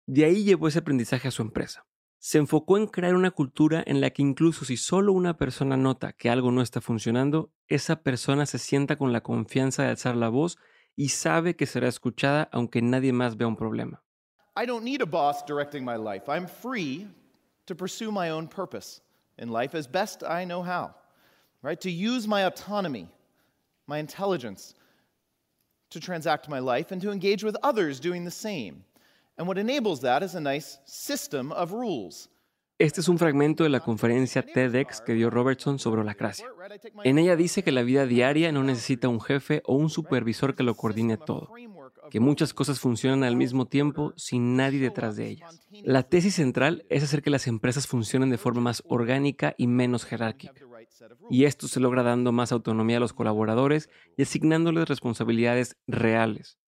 De 0.06 0.24
ahí 0.24 0.44
llevó 0.44 0.68
ese 0.68 0.78
aprendizaje 0.78 1.26
a 1.26 1.32
su 1.32 1.42
empresa 1.42 1.84
se 2.24 2.38
enfocó 2.38 2.78
en 2.78 2.86
crear 2.86 3.16
una 3.16 3.32
cultura 3.32 3.84
en 3.86 4.00
la 4.00 4.08
que 4.08 4.22
incluso 4.22 4.64
si 4.64 4.78
solo 4.78 5.12
una 5.12 5.36
persona 5.36 5.76
nota 5.76 6.14
que 6.14 6.30
algo 6.30 6.50
no 6.50 6.62
está 6.62 6.80
funcionando, 6.80 7.52
esa 7.68 7.96
persona 8.02 8.46
se 8.46 8.58
sienta 8.58 8.96
con 8.96 9.12
la 9.12 9.20
confianza 9.20 9.82
de 9.82 9.90
alzar 9.90 10.16
la 10.16 10.30
voz 10.30 10.56
y 10.96 11.10
sabe 11.10 11.54
que 11.54 11.66
será 11.66 11.86
escuchada 11.86 12.48
aunque 12.50 12.80
nadie 12.80 13.12
más 13.12 13.36
vea 13.36 13.46
un 13.46 13.56
problema. 13.56 14.02
I 14.56 14.64
don't 14.64 14.84
need 14.84 15.02
a 15.02 15.06
boss 15.06 15.44
directing 15.44 15.84
my 15.84 15.96
life. 15.96 16.26
I'm 16.26 16.46
free 16.46 17.08
to 17.66 17.74
pursue 17.74 18.10
my 18.10 18.30
own 18.30 18.48
purpose 18.48 19.02
in 19.36 19.50
life 19.50 19.76
as 19.76 19.86
best 19.86 20.22
I 20.22 20.46
know 20.46 20.62
how. 20.62 20.94
Right? 21.60 21.78
To 21.82 21.90
use 21.90 22.26
my 22.26 22.46
autonomy, 22.46 23.06
my 23.86 23.98
intelligence 23.98 24.74
to 25.90 26.00
transact 26.00 26.48
my 26.48 26.60
life 26.60 26.90
and 26.90 27.02
to 27.02 27.12
engage 27.12 27.44
with 27.44 27.58
others 27.62 28.00
doing 28.00 28.24
the 28.24 28.30
same. 28.30 28.86
And 29.36 29.48
what 29.48 29.58
enables 29.58 30.00
that 30.00 30.22
is 30.22 30.36
a 30.36 30.40
nice 30.40 30.80
system 30.84 31.50
of 31.52 31.72
rules. 31.72 32.30
Este 32.78 33.00
es 33.00 33.08
un 33.08 33.18
fragmento 33.18 33.64
de 33.64 33.70
la 33.70 33.80
conferencia 33.80 34.42
TEDx 34.42 35.00
que 35.00 35.14
dio 35.14 35.30
Robertson 35.30 35.78
sobre 35.78 36.04
la 36.04 36.14
cracia. 36.14 36.46
En 37.04 37.18
ella 37.18 37.36
dice 37.36 37.62
que 37.62 37.70
la 37.70 37.82
vida 37.82 38.04
diaria 38.04 38.50
no 38.50 38.64
necesita 38.64 39.08
un 39.08 39.20
jefe 39.20 39.62
o 39.64 39.74
un 39.74 39.90
supervisor 39.90 40.54
que 40.54 40.64
lo 40.64 40.74
coordine 40.74 41.16
todo, 41.16 41.50
que 42.10 42.18
muchas 42.20 42.52
cosas 42.52 42.80
funcionan 42.80 43.22
al 43.22 43.36
mismo 43.36 43.66
tiempo 43.66 44.12
sin 44.16 44.56
nadie 44.56 44.80
detrás 44.80 45.16
de 45.16 45.28
ellas. 45.28 45.60
La 45.84 46.02
tesis 46.02 46.34
central 46.34 46.84
es 46.88 47.04
hacer 47.04 47.22
que 47.22 47.30
las 47.30 47.46
empresas 47.46 47.86
funcionen 47.86 48.30
de 48.30 48.38
forma 48.38 48.60
más 48.60 48.82
orgánica 48.86 49.54
y 49.56 49.68
menos 49.68 50.04
jerárquica. 50.04 50.54
Y 51.30 51.44
esto 51.44 51.68
se 51.68 51.80
logra 51.80 52.02
dando 52.02 52.32
más 52.32 52.50
autonomía 52.52 52.96
a 52.96 53.00
los 53.00 53.12
colaboradores 53.12 53.88
y 54.16 54.22
asignándoles 54.22 54.88
responsabilidades 54.88 55.76
reales, 55.86 56.58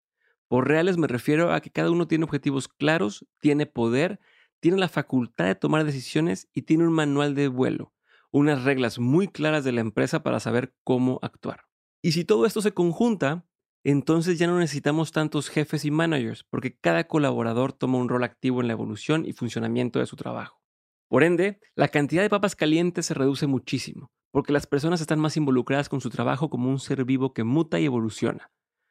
por 0.48 0.68
reales 0.68 0.96
me 0.96 1.06
refiero 1.06 1.52
a 1.52 1.60
que 1.60 1.70
cada 1.70 1.90
uno 1.90 2.06
tiene 2.06 2.24
objetivos 2.24 2.68
claros, 2.68 3.26
tiene 3.40 3.66
poder, 3.66 4.20
tiene 4.60 4.78
la 4.78 4.88
facultad 4.88 5.46
de 5.46 5.54
tomar 5.54 5.84
decisiones 5.84 6.48
y 6.52 6.62
tiene 6.62 6.86
un 6.86 6.92
manual 6.92 7.34
de 7.34 7.48
vuelo, 7.48 7.92
unas 8.30 8.64
reglas 8.64 8.98
muy 8.98 9.28
claras 9.28 9.64
de 9.64 9.72
la 9.72 9.80
empresa 9.80 10.22
para 10.22 10.40
saber 10.40 10.74
cómo 10.84 11.18
actuar. 11.22 11.64
Y 12.02 12.12
si 12.12 12.24
todo 12.24 12.46
esto 12.46 12.62
se 12.62 12.72
conjunta, 12.72 13.46
entonces 13.84 14.38
ya 14.38 14.46
no 14.46 14.58
necesitamos 14.58 15.12
tantos 15.12 15.48
jefes 15.48 15.84
y 15.84 15.90
managers, 15.90 16.44
porque 16.44 16.76
cada 16.76 17.06
colaborador 17.06 17.72
toma 17.72 17.98
un 17.98 18.08
rol 18.08 18.24
activo 18.24 18.60
en 18.60 18.66
la 18.66 18.72
evolución 18.72 19.24
y 19.24 19.32
funcionamiento 19.32 19.98
de 19.98 20.06
su 20.06 20.16
trabajo. 20.16 20.60
Por 21.08 21.22
ende, 21.22 21.60
la 21.76 21.88
cantidad 21.88 22.22
de 22.22 22.30
papas 22.30 22.56
calientes 22.56 23.06
se 23.06 23.14
reduce 23.14 23.46
muchísimo, 23.46 24.10
porque 24.32 24.52
las 24.52 24.66
personas 24.66 25.00
están 25.00 25.20
más 25.20 25.36
involucradas 25.36 25.88
con 25.88 26.00
su 26.00 26.10
trabajo 26.10 26.50
como 26.50 26.68
un 26.68 26.80
ser 26.80 27.04
vivo 27.04 27.32
que 27.32 27.44
muta 27.44 27.78
y 27.78 27.84
evoluciona, 27.84 28.50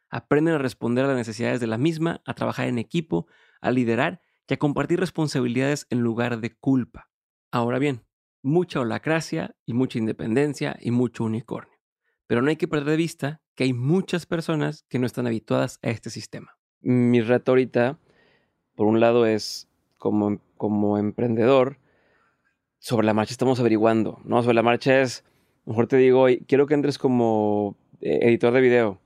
aprenden 0.10 0.56
a 0.56 0.60
responder 0.60 1.06
a 1.06 1.10
las 1.10 1.18
necesidades 1.18 1.60
de 1.60 1.68
la 1.68 1.78
misma, 1.78 2.22
a 2.26 2.34
trabajar 2.34 2.68
en 2.68 2.78
equipo, 2.78 3.28
a 3.62 3.72
liderar 3.72 4.22
y 4.48 4.54
a 4.54 4.58
compartir 4.58 5.00
responsabilidades 5.00 5.88
en 5.90 6.00
lugar 6.02 6.40
de 6.40 6.56
culpa. 6.56 7.10
Ahora 7.52 7.80
bien, 7.80 8.06
mucha 8.42 8.80
holacracia 8.80 9.56
y 9.66 9.74
mucha 9.74 9.98
independencia 9.98 10.78
y 10.80 10.92
mucho 10.92 11.24
unicornio. 11.24 11.78
Pero 12.28 12.42
no 12.42 12.50
hay 12.50 12.56
que 12.56 12.68
perder 12.68 12.90
de 12.90 12.98
vista 12.98 13.42
que 13.56 13.64
hay 13.64 13.74
muchas 13.74 14.26
personas 14.26 14.86
que 14.90 15.00
no 15.00 15.06
están 15.06 15.28
habituadas 15.28 15.80
a 15.82 15.90
este 15.90 16.10
sistema. 16.10 16.58
Mi 16.82 17.22
reto 17.22 17.52
ahorita, 17.52 18.00
por 18.76 18.88
un 18.88 19.00
lado, 19.00 19.26
es 19.26 19.68
como, 19.98 20.40
como 20.58 20.98
emprendedor, 20.98 21.80
sobre 22.78 23.08
la 23.08 23.14
marcha 23.14 23.32
estamos 23.34 23.60
averiguando, 23.60 24.20
¿no? 24.26 24.42
Sobre 24.44 24.54
la 24.54 24.62
marcha 24.62 25.02
es, 25.02 25.24
mejor 25.66 25.88
te 25.88 25.98
digo, 25.98 26.28
quiero 26.48 26.68
que 26.68 26.76
entres 26.76 27.00
como 27.00 27.76
eh, 28.02 28.20
editor 28.22 28.54
de 28.54 28.62
video. 28.62 29.02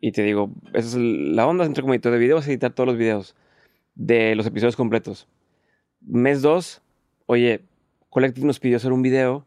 Y 0.00 0.12
te 0.12 0.22
digo, 0.22 0.50
esa 0.72 0.88
es 0.88 0.94
la 0.96 1.46
onda, 1.46 1.64
entrar 1.64 1.82
como 1.82 1.94
editor 1.94 2.12
de 2.12 2.18
video, 2.18 2.36
vas 2.36 2.46
a 2.46 2.50
editar 2.50 2.72
todos 2.72 2.86
los 2.86 2.96
videos 2.96 3.36
de 3.94 4.34
los 4.34 4.46
episodios 4.46 4.76
completos. 4.76 5.28
Mes 6.00 6.40
2, 6.40 6.80
oye, 7.26 7.60
Collective 8.08 8.46
nos 8.46 8.58
pidió 8.58 8.78
hacer 8.78 8.92
un 8.92 9.02
video, 9.02 9.44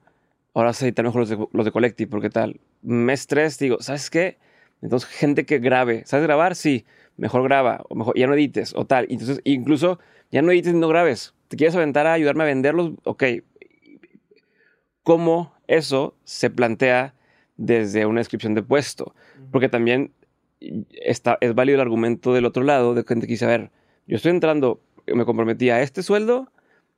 ahora 0.53 0.69
vas 0.69 0.81
a 0.81 0.86
editar 0.86 1.03
mejor 1.03 1.22
los 1.22 1.29
de, 1.29 1.48
los 1.51 1.65
de 1.65 1.72
Collective, 1.72 2.10
porque 2.10 2.29
tal. 2.29 2.60
Mes 2.83 3.25
3, 3.25 3.57
digo, 3.57 3.77
¿sabes 3.81 4.12
qué? 4.12 4.38
Entonces, 4.83 5.10
gente 5.10 5.45
que 5.45 5.57
grabe, 5.57 6.03
¿sabes 6.05 6.25
grabar? 6.25 6.55
Sí, 6.55 6.86
mejor 7.17 7.43
graba, 7.43 7.83
o 7.89 7.95
mejor 7.95 8.17
ya 8.17 8.27
no 8.27 8.36
edites, 8.36 8.74
o 8.75 8.86
tal. 8.86 9.07
Entonces, 9.10 9.39
incluso 9.43 10.00
ya 10.31 10.41
no 10.41 10.51
edites 10.51 10.75
no 10.75 10.88
grabes. 10.88 11.33
¿Te 11.48 11.57
quieres 11.57 11.75
aventar 11.75 12.05
a 12.05 12.13
ayudarme 12.13 12.43
a 12.43 12.48
venderlos? 12.48 12.91
Ok. 13.05 13.24
¿Cómo 15.03 15.53
eso 15.67 16.15
se 16.24 16.50
plantea 16.50 17.15
desde 17.57 18.05
una 18.05 18.19
descripción 18.19 18.53
de 18.53 18.63
puesto? 18.63 19.15
Porque 19.51 19.69
también 19.69 20.12
está, 21.01 21.38
es 21.41 21.55
válido 21.55 21.75
el 21.75 21.82
argumento 21.82 22.34
del 22.34 22.46
otro 22.46 22.63
lado 22.63 22.93
de 22.93 23.03
gente 23.03 23.27
que 23.27 23.34
dice, 23.34 23.46
a 23.46 23.50
ver, 23.50 23.72
yo 24.08 24.17
estoy 24.17 24.32
entrando, 24.32 24.82
me 25.08 25.25
comprometí 25.25 25.70
a 25.70 25.82
este 25.82 26.03
sueldo 26.03 26.50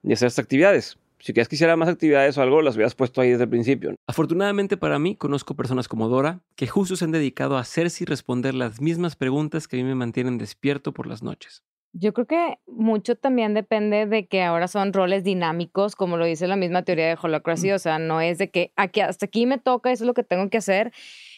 y 0.04 0.12
a 0.12 0.14
hacer 0.14 0.28
estas 0.28 0.44
actividades. 0.44 0.98
Si 1.20 1.34
quieres 1.34 1.48
que 1.48 1.56
hiciera 1.56 1.76
más 1.76 1.90
actividades 1.90 2.38
o 2.38 2.42
algo, 2.42 2.62
las 2.62 2.76
hubieras 2.76 2.94
puesto 2.94 3.22
ahí 3.22 3.32
desde 3.32 3.46
el 3.46 3.50
principio. 3.50 3.96
Afortunadamente 4.08 4.78
para 4.78 5.00
mí, 5.00 5.16
conozco 5.16 5.56
personas 5.56 5.88
como 5.88 6.08
Dora 6.10 6.42
que 6.56 6.68
justo 6.68 6.96
se 6.96 7.06
han 7.06 7.12
dedicado 7.12 7.58
a 7.58 7.62
hacerse 7.62 8.04
y 8.04 8.06
responder 8.06 8.54
las 8.54 8.82
mismas 8.82 9.16
preguntas 9.16 9.68
que 9.68 9.78
a 9.78 9.80
mí 9.80 9.86
me 9.86 9.96
mantienen 9.96 10.38
despierto 10.38 10.94
por 10.94 11.08
las 11.08 11.24
noches. 11.24 11.64
Yo 11.98 12.14
creo 12.14 12.28
que 12.28 12.60
mucho 12.68 13.16
también 13.16 13.54
depende 13.54 14.06
de 14.06 14.28
que 14.28 14.44
ahora 14.44 14.68
son 14.68 14.92
roles 14.92 15.24
dinámicos, 15.24 15.96
como 15.96 16.18
lo 16.18 16.26
dice 16.26 16.46
la 16.46 16.58
misma 16.58 16.84
teoría 16.84 17.08
de 17.08 17.18
Holacracy, 17.20 17.72
o 17.72 17.80
sea, 17.80 18.00
no 18.00 18.20
es 18.20 18.38
de 18.38 18.52
que 18.52 18.74
aquí, 18.76 19.00
hasta 19.00 19.28
aquí 19.28 19.46
me 19.46 19.60
toca, 19.60 19.94
eso 19.94 20.04
es 20.04 20.08
lo 20.08 20.14
que 20.14 20.24
tengo 20.24 20.50
que 20.50 20.58
hacer, 20.58 20.92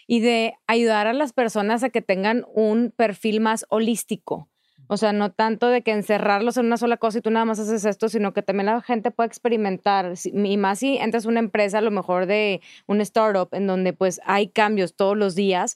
y 0.07 0.21
de 0.21 0.55
ayudar 0.65 1.05
a 1.07 1.13
las 1.13 1.33
personas 1.33 1.83
a 1.83 1.89
que 1.89 2.01
tengan 2.01 2.45
un 2.53 2.91
perfil 2.95 3.41
más 3.41 3.65
holístico. 3.69 4.47
O 4.89 4.95
sea, 4.95 5.11
no 5.11 5.31
tanto 5.31 5.67
de 5.67 5.81
que 5.81 5.91
encerrarlos 5.91 6.55
en 6.55 6.65
una 6.65 6.77
sola 6.77 6.95
cosa 6.95 7.17
y 7.17 7.21
tú 7.21 7.29
nada 7.29 7.43
más 7.43 7.59
haces 7.59 7.83
esto, 7.83 8.07
sino 8.07 8.33
que 8.33 8.41
también 8.41 8.67
la 8.67 8.81
gente 8.81 9.11
puede 9.11 9.27
experimentar. 9.27 10.13
Y 10.23 10.55
más 10.55 10.79
si 10.79 10.97
entras 10.97 11.25
a 11.25 11.29
una 11.29 11.39
empresa, 11.39 11.79
a 11.79 11.81
lo 11.81 11.91
mejor 11.91 12.25
de 12.25 12.61
un 12.87 13.01
startup, 13.01 13.49
en 13.51 13.67
donde 13.67 13.91
pues 13.91 14.21
hay 14.25 14.47
cambios 14.47 14.95
todos 14.95 15.17
los 15.17 15.35
días 15.35 15.75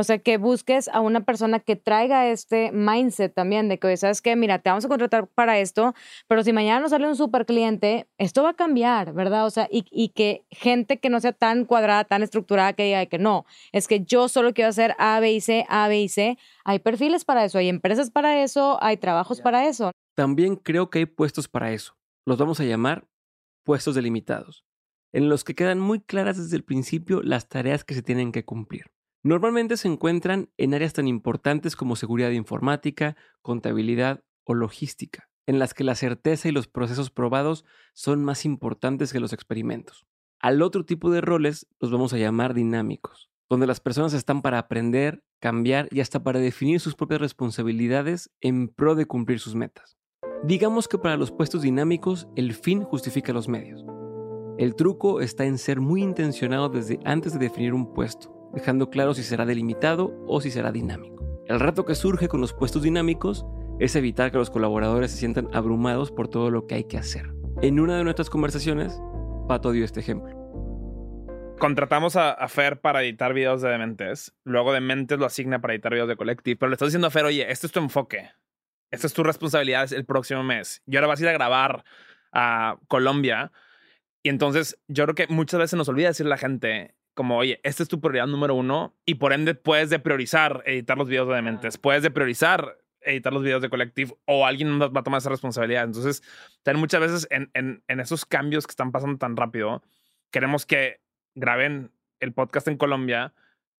o 0.00 0.04
sea, 0.04 0.18
que 0.18 0.38
busques 0.38 0.88
a 0.88 1.00
una 1.00 1.20
persona 1.24 1.60
que 1.60 1.76
traiga 1.76 2.26
este 2.28 2.72
mindset 2.72 3.32
también 3.34 3.68
de 3.68 3.78
que, 3.78 3.96
¿sabes 3.96 4.22
qué? 4.22 4.34
Mira, 4.34 4.58
te 4.58 4.70
vamos 4.70 4.84
a 4.84 4.88
contratar 4.88 5.28
para 5.28 5.58
esto, 5.58 5.94
pero 6.26 6.42
si 6.42 6.52
mañana 6.52 6.80
nos 6.80 6.90
sale 6.90 7.06
un 7.06 7.16
super 7.16 7.46
cliente, 7.46 8.08
esto 8.18 8.42
va 8.42 8.50
a 8.50 8.54
cambiar, 8.54 9.12
¿verdad? 9.12 9.46
O 9.46 9.50
sea, 9.50 9.68
y, 9.70 9.84
y 9.90 10.08
que 10.08 10.44
gente 10.50 10.98
que 10.98 11.10
no 11.10 11.20
sea 11.20 11.32
tan 11.32 11.64
cuadrada, 11.66 12.04
tan 12.04 12.22
estructurada, 12.22 12.72
que 12.72 12.84
diga 12.84 13.06
que 13.06 13.18
no, 13.18 13.44
es 13.72 13.86
que 13.88 14.00
yo 14.00 14.28
solo 14.28 14.54
quiero 14.54 14.70
hacer 14.70 14.94
A, 14.98 15.20
B 15.20 15.32
y 15.32 15.40
C, 15.40 15.66
A, 15.68 15.88
B 15.88 16.00
y 16.00 16.08
C. 16.08 16.38
Hay 16.64 16.78
perfiles 16.78 17.24
para 17.24 17.44
eso, 17.44 17.58
hay 17.58 17.68
empresas 17.68 18.10
para 18.10 18.42
eso, 18.42 18.78
hay 18.82 18.96
trabajos 18.96 19.40
para 19.40 19.68
eso. 19.68 19.90
También 20.16 20.56
creo 20.56 20.90
que 20.90 21.00
hay 21.00 21.06
puestos 21.06 21.46
para 21.48 21.72
eso. 21.72 21.94
Los 22.26 22.38
vamos 22.38 22.58
a 22.60 22.64
llamar 22.64 23.06
puestos 23.64 23.94
delimitados, 23.94 24.64
en 25.12 25.28
los 25.28 25.44
que 25.44 25.54
quedan 25.54 25.78
muy 25.78 26.00
claras 26.00 26.38
desde 26.38 26.56
el 26.56 26.64
principio 26.64 27.22
las 27.22 27.48
tareas 27.48 27.84
que 27.84 27.94
se 27.94 28.02
tienen 28.02 28.32
que 28.32 28.44
cumplir. 28.44 28.86
Normalmente 29.22 29.76
se 29.76 29.86
encuentran 29.86 30.48
en 30.56 30.72
áreas 30.72 30.94
tan 30.94 31.06
importantes 31.06 31.76
como 31.76 31.94
seguridad 31.94 32.30
informática, 32.30 33.16
contabilidad 33.42 34.24
o 34.44 34.54
logística, 34.54 35.28
en 35.46 35.58
las 35.58 35.74
que 35.74 35.84
la 35.84 35.94
certeza 35.94 36.48
y 36.48 36.52
los 36.52 36.68
procesos 36.68 37.10
probados 37.10 37.66
son 37.92 38.24
más 38.24 38.46
importantes 38.46 39.12
que 39.12 39.20
los 39.20 39.34
experimentos. 39.34 40.06
Al 40.40 40.62
otro 40.62 40.86
tipo 40.86 41.10
de 41.10 41.20
roles 41.20 41.66
los 41.80 41.90
vamos 41.90 42.14
a 42.14 42.16
llamar 42.16 42.54
dinámicos, 42.54 43.28
donde 43.50 43.66
las 43.66 43.80
personas 43.80 44.14
están 44.14 44.40
para 44.40 44.58
aprender, 44.58 45.22
cambiar 45.38 45.88
y 45.90 46.00
hasta 46.00 46.22
para 46.22 46.40
definir 46.40 46.80
sus 46.80 46.94
propias 46.94 47.20
responsabilidades 47.20 48.30
en 48.40 48.68
pro 48.68 48.94
de 48.94 49.04
cumplir 49.04 49.38
sus 49.38 49.54
metas. 49.54 49.98
Digamos 50.44 50.88
que 50.88 50.96
para 50.96 51.18
los 51.18 51.30
puestos 51.30 51.60
dinámicos 51.60 52.26
el 52.36 52.54
fin 52.54 52.84
justifica 52.84 53.34
los 53.34 53.48
medios. 53.48 53.84
El 54.56 54.74
truco 54.76 55.20
está 55.20 55.44
en 55.44 55.58
ser 55.58 55.78
muy 55.82 56.02
intencionado 56.02 56.70
desde 56.70 56.98
antes 57.04 57.34
de 57.34 57.38
definir 57.38 57.74
un 57.74 57.92
puesto 57.92 58.39
dejando 58.52 58.90
claro 58.90 59.14
si 59.14 59.22
será 59.22 59.46
delimitado 59.46 60.14
o 60.26 60.40
si 60.40 60.50
será 60.50 60.72
dinámico. 60.72 61.42
El 61.46 61.60
reto 61.60 61.84
que 61.84 61.94
surge 61.94 62.28
con 62.28 62.40
los 62.40 62.52
puestos 62.52 62.82
dinámicos 62.82 63.44
es 63.80 63.96
evitar 63.96 64.30
que 64.30 64.38
los 64.38 64.50
colaboradores 64.50 65.10
se 65.10 65.16
sientan 65.16 65.48
abrumados 65.52 66.12
por 66.12 66.28
todo 66.28 66.50
lo 66.50 66.66
que 66.66 66.76
hay 66.76 66.84
que 66.84 66.98
hacer. 66.98 67.32
En 67.62 67.80
una 67.80 67.96
de 67.96 68.04
nuestras 68.04 68.30
conversaciones, 68.30 69.00
Pato 69.48 69.72
dio 69.72 69.84
este 69.84 70.00
ejemplo. 70.00 70.40
Contratamos 71.58 72.16
a, 72.16 72.48
Fer 72.48 72.80
para 72.80 73.02
editar 73.02 73.34
videos 73.34 73.60
de 73.60 73.68
Dementes. 73.68 74.32
Luego 74.44 74.72
Dementes 74.72 75.18
lo 75.18 75.26
asigna 75.26 75.60
para 75.60 75.74
editar 75.74 75.92
videos 75.92 76.08
de 76.08 76.16
Collective. 76.16 76.56
Pero 76.56 76.70
le 76.70 76.74
estás 76.74 76.88
diciendo 76.88 77.08
a 77.08 77.10
Fer, 77.10 77.26
oye, 77.26 77.50
este 77.50 77.66
es 77.66 77.72
tu 77.72 77.80
enfoque. 77.80 78.30
Esta 78.90 79.06
es 79.06 79.12
tu 79.12 79.22
responsabilidad 79.22 79.92
el 79.92 80.04
próximo 80.06 80.42
mes. 80.42 80.82
Y 80.86 80.96
ahora 80.96 81.08
vas 81.08 81.20
a 81.20 81.22
ir 81.24 81.28
a 81.28 81.32
grabar 81.32 81.84
a 82.32 82.78
Colombia. 82.88 83.52
Y 84.22 84.30
entonces 84.30 84.78
yo 84.88 85.04
creo 85.04 85.14
que 85.14 85.26
muchas 85.28 85.60
veces 85.60 85.76
nos 85.76 85.88
olvida 85.88 86.08
decirle 86.08 86.32
a 86.32 86.36
la 86.36 86.38
gente, 86.38 86.94
como, 87.20 87.36
oye, 87.36 87.60
esta 87.64 87.82
es 87.82 87.88
tu 87.90 88.00
prioridad 88.00 88.26
número 88.26 88.54
uno 88.54 88.96
y 89.04 89.16
por 89.16 89.34
ende 89.34 89.54
puedes 89.54 89.90
de 89.90 89.98
priorizar 89.98 90.62
editar 90.64 90.96
los 90.96 91.06
videos 91.06 91.28
de 91.28 91.34
Dementes, 91.34 91.76
puedes 91.76 92.02
de 92.02 92.10
priorizar 92.10 92.78
editar 93.02 93.30
los 93.30 93.42
videos 93.42 93.60
de 93.60 93.68
Collective 93.68 94.14
o 94.24 94.46
alguien 94.46 94.80
va 94.80 95.00
a 95.00 95.02
tomar 95.02 95.18
esa 95.18 95.28
responsabilidad. 95.28 95.84
Entonces, 95.84 96.22
también 96.62 96.80
muchas 96.80 96.98
veces 96.98 97.28
en, 97.30 97.50
en, 97.52 97.84
en 97.88 98.00
esos 98.00 98.24
cambios 98.24 98.66
que 98.66 98.70
están 98.70 98.90
pasando 98.90 99.18
tan 99.18 99.36
rápido, 99.36 99.82
queremos 100.30 100.64
que 100.64 101.02
graben 101.34 101.92
el 102.20 102.32
podcast 102.32 102.68
en 102.68 102.78
Colombia, 102.78 103.34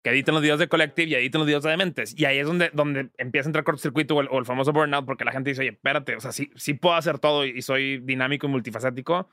que 0.04 0.10
editen 0.10 0.34
los 0.34 0.42
videos 0.42 0.58
de 0.58 0.68
Collective 0.68 1.08
y 1.08 1.14
editen 1.14 1.38
los 1.38 1.46
videos 1.46 1.62
de 1.62 1.70
Dementes. 1.70 2.14
Y 2.14 2.26
ahí 2.26 2.36
es 2.40 2.46
donde, 2.46 2.68
donde 2.74 3.08
empieza 3.16 3.48
a 3.48 3.48
entrar 3.48 3.64
cortocircuito 3.64 4.16
o 4.16 4.20
el, 4.20 4.28
o 4.30 4.38
el 4.38 4.44
famoso 4.44 4.74
burnout, 4.74 5.06
porque 5.06 5.24
la 5.24 5.32
gente 5.32 5.48
dice, 5.48 5.62
oye, 5.62 5.70
espérate, 5.70 6.14
o 6.14 6.20
sea, 6.20 6.32
sí, 6.32 6.50
sí 6.56 6.74
puedo 6.74 6.94
hacer 6.94 7.18
todo 7.18 7.46
y 7.46 7.62
soy 7.62 8.00
dinámico 8.00 8.46
y 8.46 8.50
multifacético, 8.50 9.30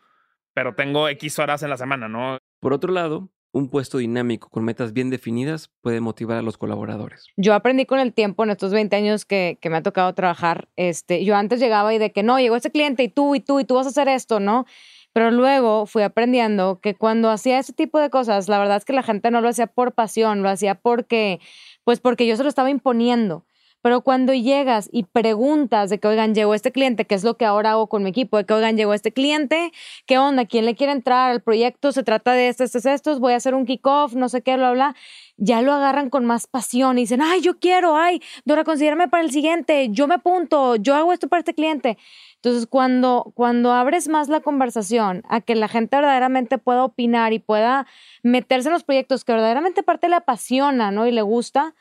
pero 0.53 0.75
tengo 0.75 1.09
X 1.09 1.39
horas 1.39 1.61
en 1.61 1.71
la 1.71 1.77
semana, 1.77 2.07
¿no? 2.07 2.37
Por 2.61 2.71
otro 2.71 2.93
lado, 2.93 3.29
un 3.57 3.69
puesto 3.69 3.97
dinámico 3.97 4.49
con 4.49 4.63
metas 4.63 4.93
bien 4.93 5.09
definidas 5.09 5.69
puede 5.81 5.99
motivar 5.99 6.37
a 6.37 6.41
los 6.41 6.57
colaboradores. 6.57 7.27
Yo 7.35 7.53
aprendí 7.53 7.85
con 7.85 7.99
el 7.99 8.13
tiempo 8.13 8.43
en 8.43 8.51
estos 8.51 8.71
20 8.71 8.95
años 8.95 9.25
que, 9.25 9.57
me 9.63 9.77
ha 9.77 9.83
tocado 9.83 10.13
trabajar. 10.13 10.69
Este, 10.75 11.25
yo 11.25 11.35
antes 11.35 11.59
llegaba 11.59 11.93
y 11.93 11.97
de 11.97 12.11
que 12.11 12.23
no, 12.23 12.39
llegó 12.39 12.55
este 12.55 12.71
cliente 12.71 13.03
y 13.03 13.09
tú 13.09 13.35
y 13.35 13.39
tú 13.39 13.59
y 13.59 13.65
tú 13.65 13.75
vas 13.75 13.87
a 13.87 13.89
hacer 13.89 14.07
esto, 14.07 14.39
¿no? 14.39 14.65
Pero 15.11 15.31
luego 15.31 15.87
fui 15.87 16.03
aprendiendo 16.03 16.79
que 16.79 16.93
cuando 16.95 17.31
hacía 17.31 17.57
ese 17.57 17.73
tipo 17.73 17.99
de 17.99 18.09
cosas, 18.09 18.47
la 18.47 18.59
verdad 18.59 18.77
es 18.77 18.85
que 18.85 18.93
la 18.93 19.03
gente 19.03 19.31
no 19.31 19.41
lo 19.41 19.49
hacía 19.49 19.67
por 19.67 19.93
pasión, 19.93 20.43
lo 20.43 20.49
hacía 20.49 20.75
porque, 20.75 21.39
pues 21.83 21.99
porque 21.99 22.27
yo 22.27 22.37
se 22.37 22.43
lo 22.43 22.49
estaba 22.49 22.69
imponiendo. 22.69 23.45
Pero 23.81 24.01
cuando 24.01 24.33
llegas 24.33 24.89
y 24.91 25.03
preguntas 25.03 25.89
de 25.89 25.99
que, 25.99 26.07
oigan, 26.07 26.35
llegó 26.35 26.53
este 26.53 26.71
cliente, 26.71 27.05
que 27.05 27.15
es 27.15 27.23
lo 27.23 27.37
que 27.37 27.45
ahora 27.45 27.71
hago 27.71 27.87
con 27.87 28.03
mi 28.03 28.09
equipo, 28.09 28.37
de 28.37 28.45
que, 28.45 28.53
oigan, 28.53 28.75
llegó 28.77 28.93
este 28.93 29.11
cliente, 29.11 29.71
¿qué 30.05 30.17
onda? 30.17 30.45
¿Quién 30.45 30.65
le 30.65 30.75
quiere 30.75 30.93
entrar 30.93 31.31
al 31.31 31.41
proyecto? 31.41 31.91
Se 31.91 32.03
trata 32.03 32.33
de 32.33 32.49
estos, 32.49 32.75
estos, 32.75 32.85
estos, 32.85 33.19
voy 33.19 33.33
a 33.33 33.37
hacer 33.37 33.55
un 33.55 33.65
kickoff, 33.65 34.13
no 34.13 34.29
sé 34.29 34.41
qué, 34.41 34.57
bla, 34.57 34.71
bla. 34.71 34.95
Ya 35.37 35.61
lo 35.61 35.73
agarran 35.73 36.09
con 36.09 36.25
más 36.25 36.47
pasión 36.47 36.97
y 36.97 37.01
dicen, 37.01 37.21
ay, 37.21 37.41
yo 37.41 37.59
quiero, 37.59 37.95
ay, 37.95 38.21
Dora, 38.45 38.63
considérame 38.63 39.07
para 39.07 39.23
el 39.23 39.31
siguiente, 39.31 39.89
yo 39.91 40.07
me 40.07 40.15
apunto, 40.15 40.75
yo 40.75 40.95
hago 40.95 41.13
esto 41.13 41.27
para 41.27 41.39
este 41.39 41.53
cliente. 41.53 41.97
Entonces, 42.35 42.67
cuando, 42.67 43.31
cuando 43.35 43.73
abres 43.73 44.07
más 44.07 44.29
la 44.29 44.39
conversación 44.39 45.23
a 45.27 45.41
que 45.41 45.55
la 45.55 45.67
gente 45.67 45.95
verdaderamente 45.95 46.57
pueda 46.57 46.83
opinar 46.83 47.33
y 47.33 47.39
pueda 47.39 47.87
meterse 48.23 48.69
en 48.69 48.73
los 48.73 48.83
proyectos 48.83 49.25
que 49.25 49.33
verdaderamente 49.33 49.83
parte 49.83 50.07
le 50.07 50.15
apasiona, 50.15 50.91
¿no? 50.91 51.07
Y 51.07 51.11
le 51.11 51.23
gusta, 51.23 51.75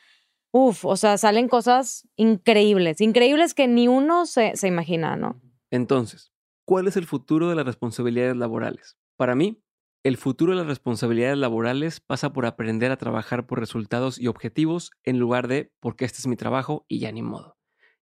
uf, 0.57 0.87
o 0.87 0.97
sea, 0.97 1.19
salen 1.19 1.49
cosas 1.49 2.09
increíbles, 2.17 3.03
increíbles 3.03 3.53
que 3.53 3.69
ni 3.69 3.89
uno 3.89 4.25
se, 4.25 4.57
se 4.57 4.69
imagina, 4.69 5.15
¿no? 5.15 5.39
Entonces, 5.71 6.33
¿cuál 6.65 6.89
es 6.89 6.97
el 6.97 7.05
futuro 7.05 7.51
de 7.51 7.55
las 7.55 7.67
responsabilidades 7.67 8.37
laborales? 8.37 8.97
Para 9.17 9.35
mí, 9.35 9.63
el 10.03 10.17
futuro 10.17 10.53
de 10.53 10.59
las 10.59 10.67
responsabilidades 10.67 11.37
laborales 11.37 12.01
pasa 12.01 12.33
por 12.33 12.47
aprender 12.47 12.91
a 12.91 12.97
trabajar 12.97 13.47
por 13.47 13.61
resultados 13.61 14.19
y 14.19 14.29
objetivos 14.29 14.93
en 15.05 15.19
lugar 15.19 15.47
de 15.47 15.73
porque 15.79 16.07
este 16.07 16.19
es 16.19 16.27
mi 16.27 16.37
trabajo 16.37 16.87
y 16.89 17.01
ya 17.01 17.13
ni 17.13 17.23
modo. 17.23 17.59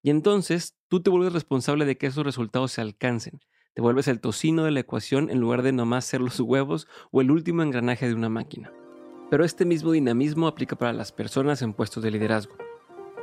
Y 0.04 0.10
entonces 0.10 0.76
tú 0.90 1.02
te 1.02 1.10
vuelves 1.10 1.32
responsable 1.32 1.86
de 1.86 1.98
que 1.98 2.08
esos 2.08 2.26
resultados 2.26 2.74
se 2.74 2.82
alcancen. 2.82 3.40
Te 3.76 3.82
vuelves 3.82 4.10
el 4.10 4.20
tocino 4.20 4.66
de 4.66 4.72
la 4.72 4.82
ecuación 4.82 5.30
en 5.30 5.40
lugar 5.40 5.62
de 5.62 5.72
nomás 5.72 6.04
ser 6.04 6.20
los 6.20 6.40
huevos 6.42 6.88
o 7.12 7.22
el 7.22 7.32
último 7.32 7.62
engranaje 7.62 8.08
de 8.10 8.16
una 8.16 8.30
máquina. 8.30 8.74
Pero 9.32 9.46
este 9.46 9.64
mismo 9.64 9.94
dinamismo 9.94 10.46
aplica 10.46 10.76
para 10.76 10.92
las 10.92 11.14
personas 11.14 11.62
en 11.62 11.72
puestos 11.72 12.04
de 12.04 12.12
liderazgo. 12.12 12.54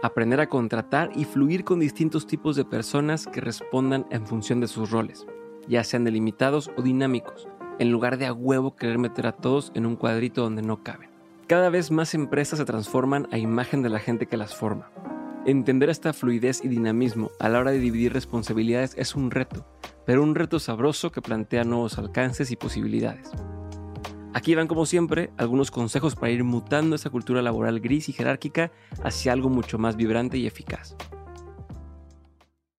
Aprender 0.02 0.40
a 0.40 0.48
contratar 0.48 1.10
y 1.14 1.26
fluir 1.26 1.64
con 1.64 1.80
distintos 1.80 2.26
tipos 2.26 2.56
de 2.56 2.64
personas 2.64 3.26
que 3.26 3.42
respondan 3.42 4.06
en 4.10 4.26
función 4.26 4.58
de 4.58 4.68
sus 4.68 4.90
roles, 4.90 5.26
ya 5.68 5.84
sean 5.84 6.04
delimitados 6.04 6.70
o 6.78 6.82
dinámicos, 6.82 7.46
en 7.78 7.92
lugar 7.92 8.16
de 8.16 8.24
a 8.24 8.32
huevo 8.32 8.74
querer 8.74 8.96
meter 8.96 9.26
a 9.26 9.32
todos 9.32 9.70
en 9.74 9.84
un 9.84 9.96
cuadrito 9.96 10.40
donde 10.40 10.62
no 10.62 10.82
caben. 10.82 11.10
Cada 11.46 11.68
vez 11.68 11.90
más 11.90 12.14
empresas 12.14 12.58
se 12.58 12.64
transforman 12.64 13.28
a 13.30 13.36
imagen 13.36 13.82
de 13.82 13.90
la 13.90 13.98
gente 13.98 14.24
que 14.24 14.38
las 14.38 14.54
forma. 14.54 14.90
Entender 15.44 15.90
esta 15.90 16.14
fluidez 16.14 16.64
y 16.64 16.68
dinamismo 16.68 17.32
a 17.38 17.50
la 17.50 17.58
hora 17.58 17.70
de 17.70 17.80
dividir 17.80 18.14
responsabilidades 18.14 18.94
es 18.96 19.14
un 19.14 19.30
reto, 19.30 19.66
pero 20.06 20.22
un 20.22 20.34
reto 20.34 20.58
sabroso 20.58 21.12
que 21.12 21.20
plantea 21.20 21.64
nuevos 21.64 21.98
alcances 21.98 22.50
y 22.50 22.56
posibilidades. 22.56 23.30
Aquí 24.38 24.54
van 24.54 24.68
como 24.68 24.86
siempre 24.86 25.32
algunos 25.36 25.72
consejos 25.72 26.14
para 26.14 26.30
ir 26.30 26.44
mutando 26.44 26.94
esa 26.94 27.10
cultura 27.10 27.42
laboral 27.42 27.80
gris 27.80 28.08
y 28.08 28.12
jerárquica 28.12 28.70
hacia 29.02 29.32
algo 29.32 29.48
mucho 29.48 29.78
más 29.78 29.96
vibrante 29.96 30.38
y 30.38 30.46
eficaz. 30.46 30.94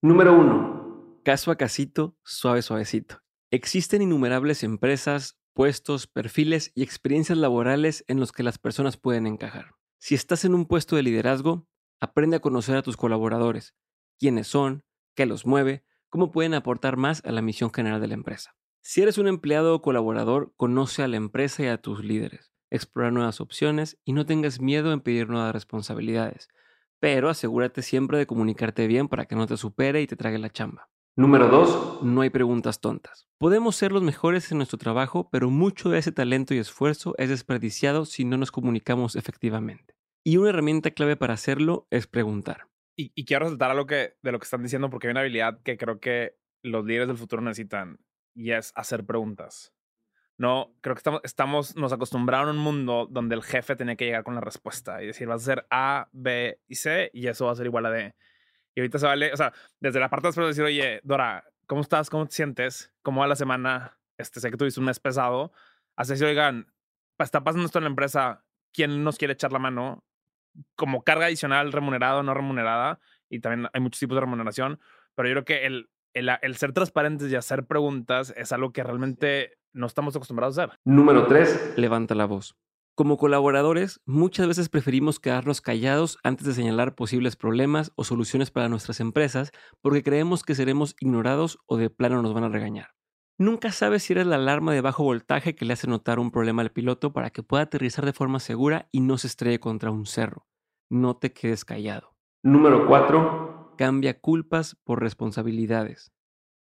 Número 0.00 0.38
1. 0.38 1.23
Caso 1.25 1.50
a 1.50 1.57
casito, 1.57 2.17
suave 2.23 2.62
suavecito. 2.62 3.25
Existen 3.50 4.03
innumerables 4.03 4.62
empresas, 4.62 5.37
puestos, 5.53 6.07
perfiles 6.07 6.71
y 6.77 6.85
experiencias 6.85 7.37
laborales 7.37 8.05
en 8.07 8.21
los 8.21 8.31
que 8.31 8.45
las 8.45 8.59
personas 8.59 8.97
pueden 8.97 9.27
encajar. 9.27 9.75
Si 9.99 10.15
estás 10.15 10.45
en 10.45 10.55
un 10.55 10.65
puesto 10.65 10.95
de 10.95 11.03
liderazgo, 11.03 11.67
aprende 11.99 12.37
a 12.37 12.41
conocer 12.41 12.77
a 12.77 12.83
tus 12.83 12.97
colaboradores, 12.97 13.75
quiénes 14.17 14.47
son, 14.47 14.85
qué 15.17 15.27
los 15.27 15.45
mueve, 15.45 15.85
cómo 16.09 16.31
pueden 16.31 16.55
aportar 16.55 16.97
más 16.97 17.21
a 17.25 17.33
la 17.33 17.43
misión 17.43 17.73
general 17.75 18.00
de 18.00 18.07
la 18.07 18.15
empresa. 18.15 18.55
Si 18.90 19.02
eres 19.02 19.18
un 19.18 19.28
empleado 19.28 19.75
o 19.75 19.83
colaborador, 19.83 20.54
conoce 20.57 21.02
a 21.02 21.09
la 21.09 21.18
empresa 21.18 21.62
y 21.62 21.66
a 21.66 21.76
tus 21.76 22.02
líderes, 22.02 22.54
explora 22.71 23.11
nuevas 23.11 23.38
opciones 23.38 24.00
y 24.02 24.14
no 24.14 24.25
tengas 24.25 24.62
miedo 24.62 24.95
en 24.95 25.02
pedir 25.02 25.28
nuevas 25.28 25.52
responsabilidades, 25.52 26.49
pero 26.99 27.28
asegúrate 27.28 27.83
siempre 27.83 28.16
de 28.16 28.26
comunicarte 28.26 28.87
bien 28.87 29.09
para 29.09 29.26
que 29.26 29.37
no 29.37 29.47
te 29.47 29.59
supere 29.59 30.00
y 30.00 30.07
te 30.07 30.16
trague 30.16 30.38
la 30.38 30.49
chamba. 30.49 30.88
Número 31.16 31.49
2. 31.49 32.02
No 32.02 32.23
hay 32.23 32.30
preguntas 32.30 32.80
tontas. 32.80 33.28
Podemos 33.37 33.76
ser 33.76 33.92
los 33.92 34.02
mejores 34.02 34.50
en 34.52 34.57
nuestro 34.57 34.78
trabajo, 34.78 35.28
pero 35.30 35.50
mucho 35.50 35.90
de 35.90 35.99
ese 35.99 36.11
talento 36.12 36.54
y 36.54 36.59
esfuerzo 36.59 37.14
es 37.18 37.28
desperdiciado 37.28 38.07
si 38.07 38.25
no 38.25 38.38
nos 38.38 38.50
comunicamos 38.50 39.16
efectivamente. 39.16 39.97
Y 40.25 40.38
una 40.38 40.49
herramienta 40.49 40.92
clave 40.92 41.16
para 41.16 41.35
hacerlo 41.35 41.87
es 41.90 42.07
preguntar. 42.07 42.68
Y, 42.97 43.26
quiero 43.26 43.45
resaltar 43.45 43.71
algo 43.73 43.85
que, 43.85 44.14
de 44.23 44.33
lo 44.33 44.38
que 44.38 44.45
están 44.45 44.62
diciendo 44.62 44.88
porque 44.88 45.09
hay 45.09 45.11
una 45.11 45.21
habilidad 45.21 45.61
que 45.62 45.76
creo 45.76 46.00
que 46.00 46.38
los 46.62 46.87
líderes 46.87 47.09
del 47.09 47.18
futuro 47.18 47.42
necesitan 47.42 47.99
y 48.38 48.52
es 48.52 48.73
hacer 48.76 49.04
preguntas. 49.04 49.75
No, 50.37 50.73
creo 50.80 50.95
que 50.95 51.00
estamos, 51.00 51.21
estamos, 51.25 51.76
nos 51.76 51.92
acostumbraron 51.92 52.49
a 52.49 52.52
un 52.52 52.59
mundo 52.59 53.09
donde 53.11 53.35
el 53.35 53.42
jefe 53.42 53.75
tenía 53.75 53.97
que 53.97 54.04
llegar 54.04 54.23
con 54.23 54.37
la 54.37 54.40
respuesta 54.40 55.02
y 55.02 55.09
decir, 55.09 55.26
vas 55.26 55.40
a 55.40 55.52
hacer 55.52 55.66
A, 55.71 56.09
B 56.12 56.61
y 56.68 56.76
C 56.76 57.11
y 57.12 57.26
eso 57.26 57.47
va 57.47 57.52
a 57.52 57.57
ser 57.57 57.66
igual 57.66 57.87
a 57.87 57.90
D. 57.90 58.14
Y 58.76 58.80
ahorita 58.80 59.00
se 59.00 59.07
vale, 59.07 59.33
o 59.33 59.37
sea, 59.37 59.52
desde 59.80 59.99
la 59.99 60.09
parte 60.09 60.30
de 60.30 60.47
decir, 60.47 60.62
oye, 60.62 61.00
Dora, 61.02 61.45
¿cómo 61.66 61.80
estás? 61.80 62.09
¿Cómo 62.11 62.26
te 62.26 62.37
sientes? 62.37 62.95
¿Cómo 63.02 63.23
va 63.23 63.26
la 63.26 63.35
semana? 63.35 63.99
Este, 64.16 64.38
sé 64.38 64.52
que 64.52 64.57
tuviste 64.57 64.78
un 64.78 64.87
mes 64.87 65.00
pesado. 65.00 65.50
Así 65.97 66.16
si, 66.16 66.25
oigan, 66.25 66.73
está 67.18 67.42
pasando 67.42 67.66
esto 67.66 67.80
en 67.80 67.85
la 67.85 67.90
empresa, 67.90 68.45
¿quién 68.73 69.02
nos 69.02 69.18
quiere 69.18 69.35
echar 69.35 69.50
la 69.50 69.59
mano? 69.59 70.04
Como 70.76 71.02
carga 71.02 71.26
adicional, 71.26 71.73
remunerada 71.73 72.21
o 72.21 72.23
no 72.23 72.33
remunerada. 72.35 73.00
Y 73.28 73.40
también 73.40 73.68
hay 73.73 73.80
muchos 73.80 73.99
tipos 73.99 74.14
de 74.14 74.21
remuneración. 74.21 74.78
Pero 75.16 75.28
yo 75.28 75.35
creo 75.35 75.45
que 75.45 75.66
el, 75.66 75.90
el, 76.15 76.31
el 76.43 76.57
ser 76.57 76.73
transparentes 76.73 77.31
y 77.31 77.37
hacer 77.37 77.67
preguntas 77.67 78.33
es 78.37 78.53
algo 78.53 78.73
que 78.73 78.83
realmente 78.83 79.59
no 79.73 79.87
estamos 79.87 80.17
acostumbrados 80.17 80.59
a 80.59 80.65
hacer. 80.65 80.79
Número 80.85 81.27
tres, 81.27 81.75
levanta 81.77 82.15
la 82.15 82.27
voz. 82.27 82.57
Como 82.99 83.17
colaboradores, 83.17 84.00
muchas 84.07 84.49
veces 84.49 84.69
preferimos 84.69 85.21
quedarnos 85.21 85.61
callados 85.61 86.19
antes 86.25 86.45
de 86.45 86.53
señalar 86.53 86.97
posibles 86.97 87.37
problemas 87.37 87.93
o 87.95 88.03
soluciones 88.03 88.50
para 88.50 88.69
nuestras 88.69 88.99
empresas 88.99 89.53
porque 89.81 90.03
creemos 90.03 90.43
que 90.43 90.57
seremos 90.57 90.97
ignorados 90.99 91.59
o 91.67 91.77
de 91.77 91.91
plano 91.91 92.23
nos 92.23 92.35
van 92.35 92.43
a 92.43 92.49
regañar. 92.49 92.88
Nunca 93.38 93.71
sabes 93.71 94.03
si 94.03 94.15
eres 94.15 94.27
la 94.27 94.35
alarma 94.35 94.75
de 94.75 94.81
bajo 94.81 95.05
voltaje 95.05 95.55
que 95.55 95.65
le 95.65 95.75
hace 95.75 95.87
notar 95.87 96.19
un 96.19 96.33
problema 96.33 96.62
al 96.62 96.73
piloto 96.73 97.12
para 97.12 97.31
que 97.31 97.45
pueda 97.45 97.62
aterrizar 97.62 98.05
de 98.05 98.12
forma 98.12 98.41
segura 98.41 98.88
y 98.91 99.00
no 99.00 99.17
se 99.17 99.29
estrelle 99.29 99.61
contra 99.61 99.93
un 99.93 100.05
cerro. 100.05 100.49
No 100.91 101.17
te 101.17 101.33
quedes 101.33 101.65
callado. 101.65 102.17
Número 102.43 102.85
4. 102.88 103.48
Cambia 103.79 104.19
culpas 104.19 104.75
por 104.83 105.01
responsabilidades. 105.01 106.11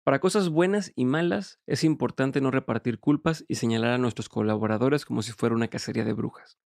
Para 0.03 0.19
cosas 0.19 0.49
buenas 0.49 0.91
y 0.93 1.05
malas, 1.05 1.57
es 1.65 1.85
importante 1.85 2.41
no 2.41 2.51
repartir 2.51 2.99
culpas 2.99 3.45
y 3.47 3.55
señalar 3.55 3.91
a 3.91 3.97
nuestros 3.97 4.27
colaboradores 4.27 5.05
como 5.05 5.21
si 5.21 5.31
fuera 5.31 5.55
una 5.55 5.69
cacería 5.69 6.03
de 6.03 6.11
brujas. 6.11 6.59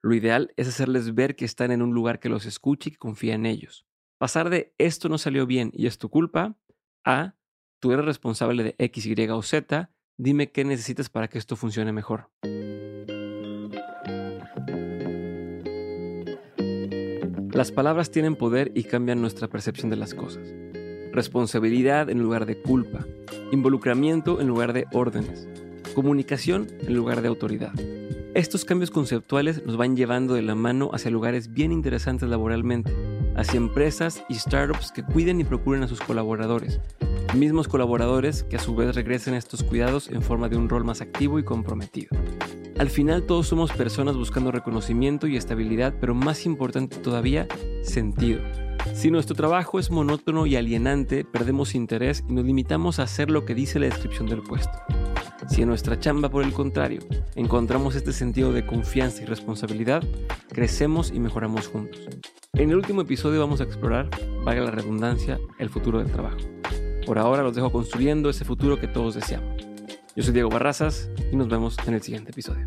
Lo 0.00 0.14
ideal 0.14 0.54
es 0.56 0.66
hacerles 0.66 1.14
ver 1.14 1.36
que 1.36 1.44
están 1.44 1.72
en 1.72 1.82
un 1.82 1.92
lugar 1.92 2.20
que 2.20 2.30
los 2.30 2.46
escuche 2.46 2.88
y 2.88 2.92
que 2.92 2.98
confía 2.98 3.34
en 3.34 3.44
ellos. 3.44 3.84
Pasar 4.16 4.48
de 4.48 4.74
esto 4.78 5.10
no 5.10 5.18
salió 5.18 5.46
bien 5.46 5.70
y 5.74 5.86
es 5.86 5.98
tu 5.98 6.08
culpa 6.08 6.56
a 7.04 7.34
tú 7.78 7.92
eres 7.92 8.06
responsable 8.06 8.62
de 8.62 8.76
X, 8.78 9.04
Y 9.04 9.28
o 9.28 9.42
Z, 9.42 9.90
dime 10.16 10.52
qué 10.52 10.64
necesitas 10.64 11.10
para 11.10 11.28
que 11.28 11.36
esto 11.36 11.54
funcione 11.54 11.92
mejor. 11.92 12.30
Las 17.56 17.72
palabras 17.72 18.10
tienen 18.10 18.36
poder 18.36 18.70
y 18.74 18.84
cambian 18.84 19.22
nuestra 19.22 19.48
percepción 19.48 19.88
de 19.88 19.96
las 19.96 20.12
cosas. 20.12 20.42
Responsabilidad 21.10 22.10
en 22.10 22.18
lugar 22.18 22.44
de 22.44 22.60
culpa, 22.60 23.06
involucramiento 23.50 24.42
en 24.42 24.46
lugar 24.46 24.74
de 24.74 24.84
órdenes, 24.92 25.48
comunicación 25.94 26.66
en 26.80 26.94
lugar 26.94 27.22
de 27.22 27.28
autoridad. 27.28 27.72
Estos 28.34 28.66
cambios 28.66 28.90
conceptuales 28.90 29.64
nos 29.64 29.78
van 29.78 29.96
llevando 29.96 30.34
de 30.34 30.42
la 30.42 30.54
mano 30.54 30.90
hacia 30.92 31.10
lugares 31.10 31.54
bien 31.54 31.72
interesantes 31.72 32.28
laboralmente, 32.28 32.94
hacia 33.36 33.56
empresas 33.56 34.22
y 34.28 34.34
startups 34.34 34.92
que 34.92 35.02
cuiden 35.02 35.40
y 35.40 35.44
procuren 35.44 35.82
a 35.82 35.88
sus 35.88 36.02
colaboradores, 36.02 36.78
mismos 37.34 37.68
colaboradores 37.68 38.44
que 38.44 38.56
a 38.56 38.60
su 38.60 38.74
vez 38.74 38.94
regresen 38.94 39.34
a 39.34 39.38
estos 39.38 39.62
cuidados 39.62 40.08
en 40.08 40.22
forma 40.22 40.48
de 40.48 40.56
un 40.56 40.68
rol 40.68 40.84
más 40.84 41.00
activo 41.00 41.38
y 41.38 41.44
comprometido. 41.44 42.16
Al 42.78 42.90
final 42.90 43.22
todos 43.22 43.48
somos 43.48 43.72
personas 43.72 44.16
buscando 44.16 44.52
reconocimiento 44.52 45.26
y 45.26 45.36
estabilidad, 45.36 45.94
pero 46.00 46.14
más 46.14 46.44
importante 46.44 46.96
todavía, 46.98 47.48
sentido. 47.82 48.40
Si 48.94 49.10
nuestro 49.10 49.34
trabajo 49.34 49.78
es 49.78 49.90
monótono 49.90 50.46
y 50.46 50.56
alienante, 50.56 51.24
perdemos 51.24 51.74
interés 51.74 52.22
y 52.28 52.32
nos 52.32 52.44
limitamos 52.44 52.98
a 52.98 53.04
hacer 53.04 53.30
lo 53.30 53.44
que 53.44 53.54
dice 53.54 53.78
la 53.78 53.86
descripción 53.86 54.28
del 54.28 54.42
puesto. 54.42 54.78
Si 55.48 55.62
en 55.62 55.68
nuestra 55.68 55.98
chamba, 55.98 56.28
por 56.28 56.44
el 56.44 56.52
contrario, 56.52 57.00
encontramos 57.34 57.94
este 57.94 58.12
sentido 58.12 58.52
de 58.52 58.66
confianza 58.66 59.22
y 59.22 59.26
responsabilidad, 59.26 60.02
crecemos 60.48 61.12
y 61.14 61.20
mejoramos 61.20 61.68
juntos. 61.68 62.00
En 62.54 62.70
el 62.70 62.76
último 62.76 63.02
episodio 63.02 63.40
vamos 63.40 63.60
a 63.60 63.64
explorar, 63.64 64.08
valga 64.44 64.64
la 64.64 64.70
redundancia, 64.70 65.38
el 65.58 65.68
futuro 65.68 65.98
del 65.98 66.10
trabajo. 66.10 66.38
Por 67.06 67.20
ahora 67.20 67.44
los 67.44 67.54
dejo 67.54 67.70
construyendo 67.70 68.28
ese 68.28 68.44
futuro 68.44 68.80
que 68.80 68.88
todos 68.88 69.14
deseamos. 69.14 69.64
Yo 70.16 70.24
soy 70.24 70.32
Diego 70.32 70.50
Barrazas 70.50 71.08
y 71.32 71.36
nos 71.36 71.48
vemos 71.48 71.76
en 71.86 71.94
el 71.94 72.02
siguiente 72.02 72.32
episodio. 72.32 72.66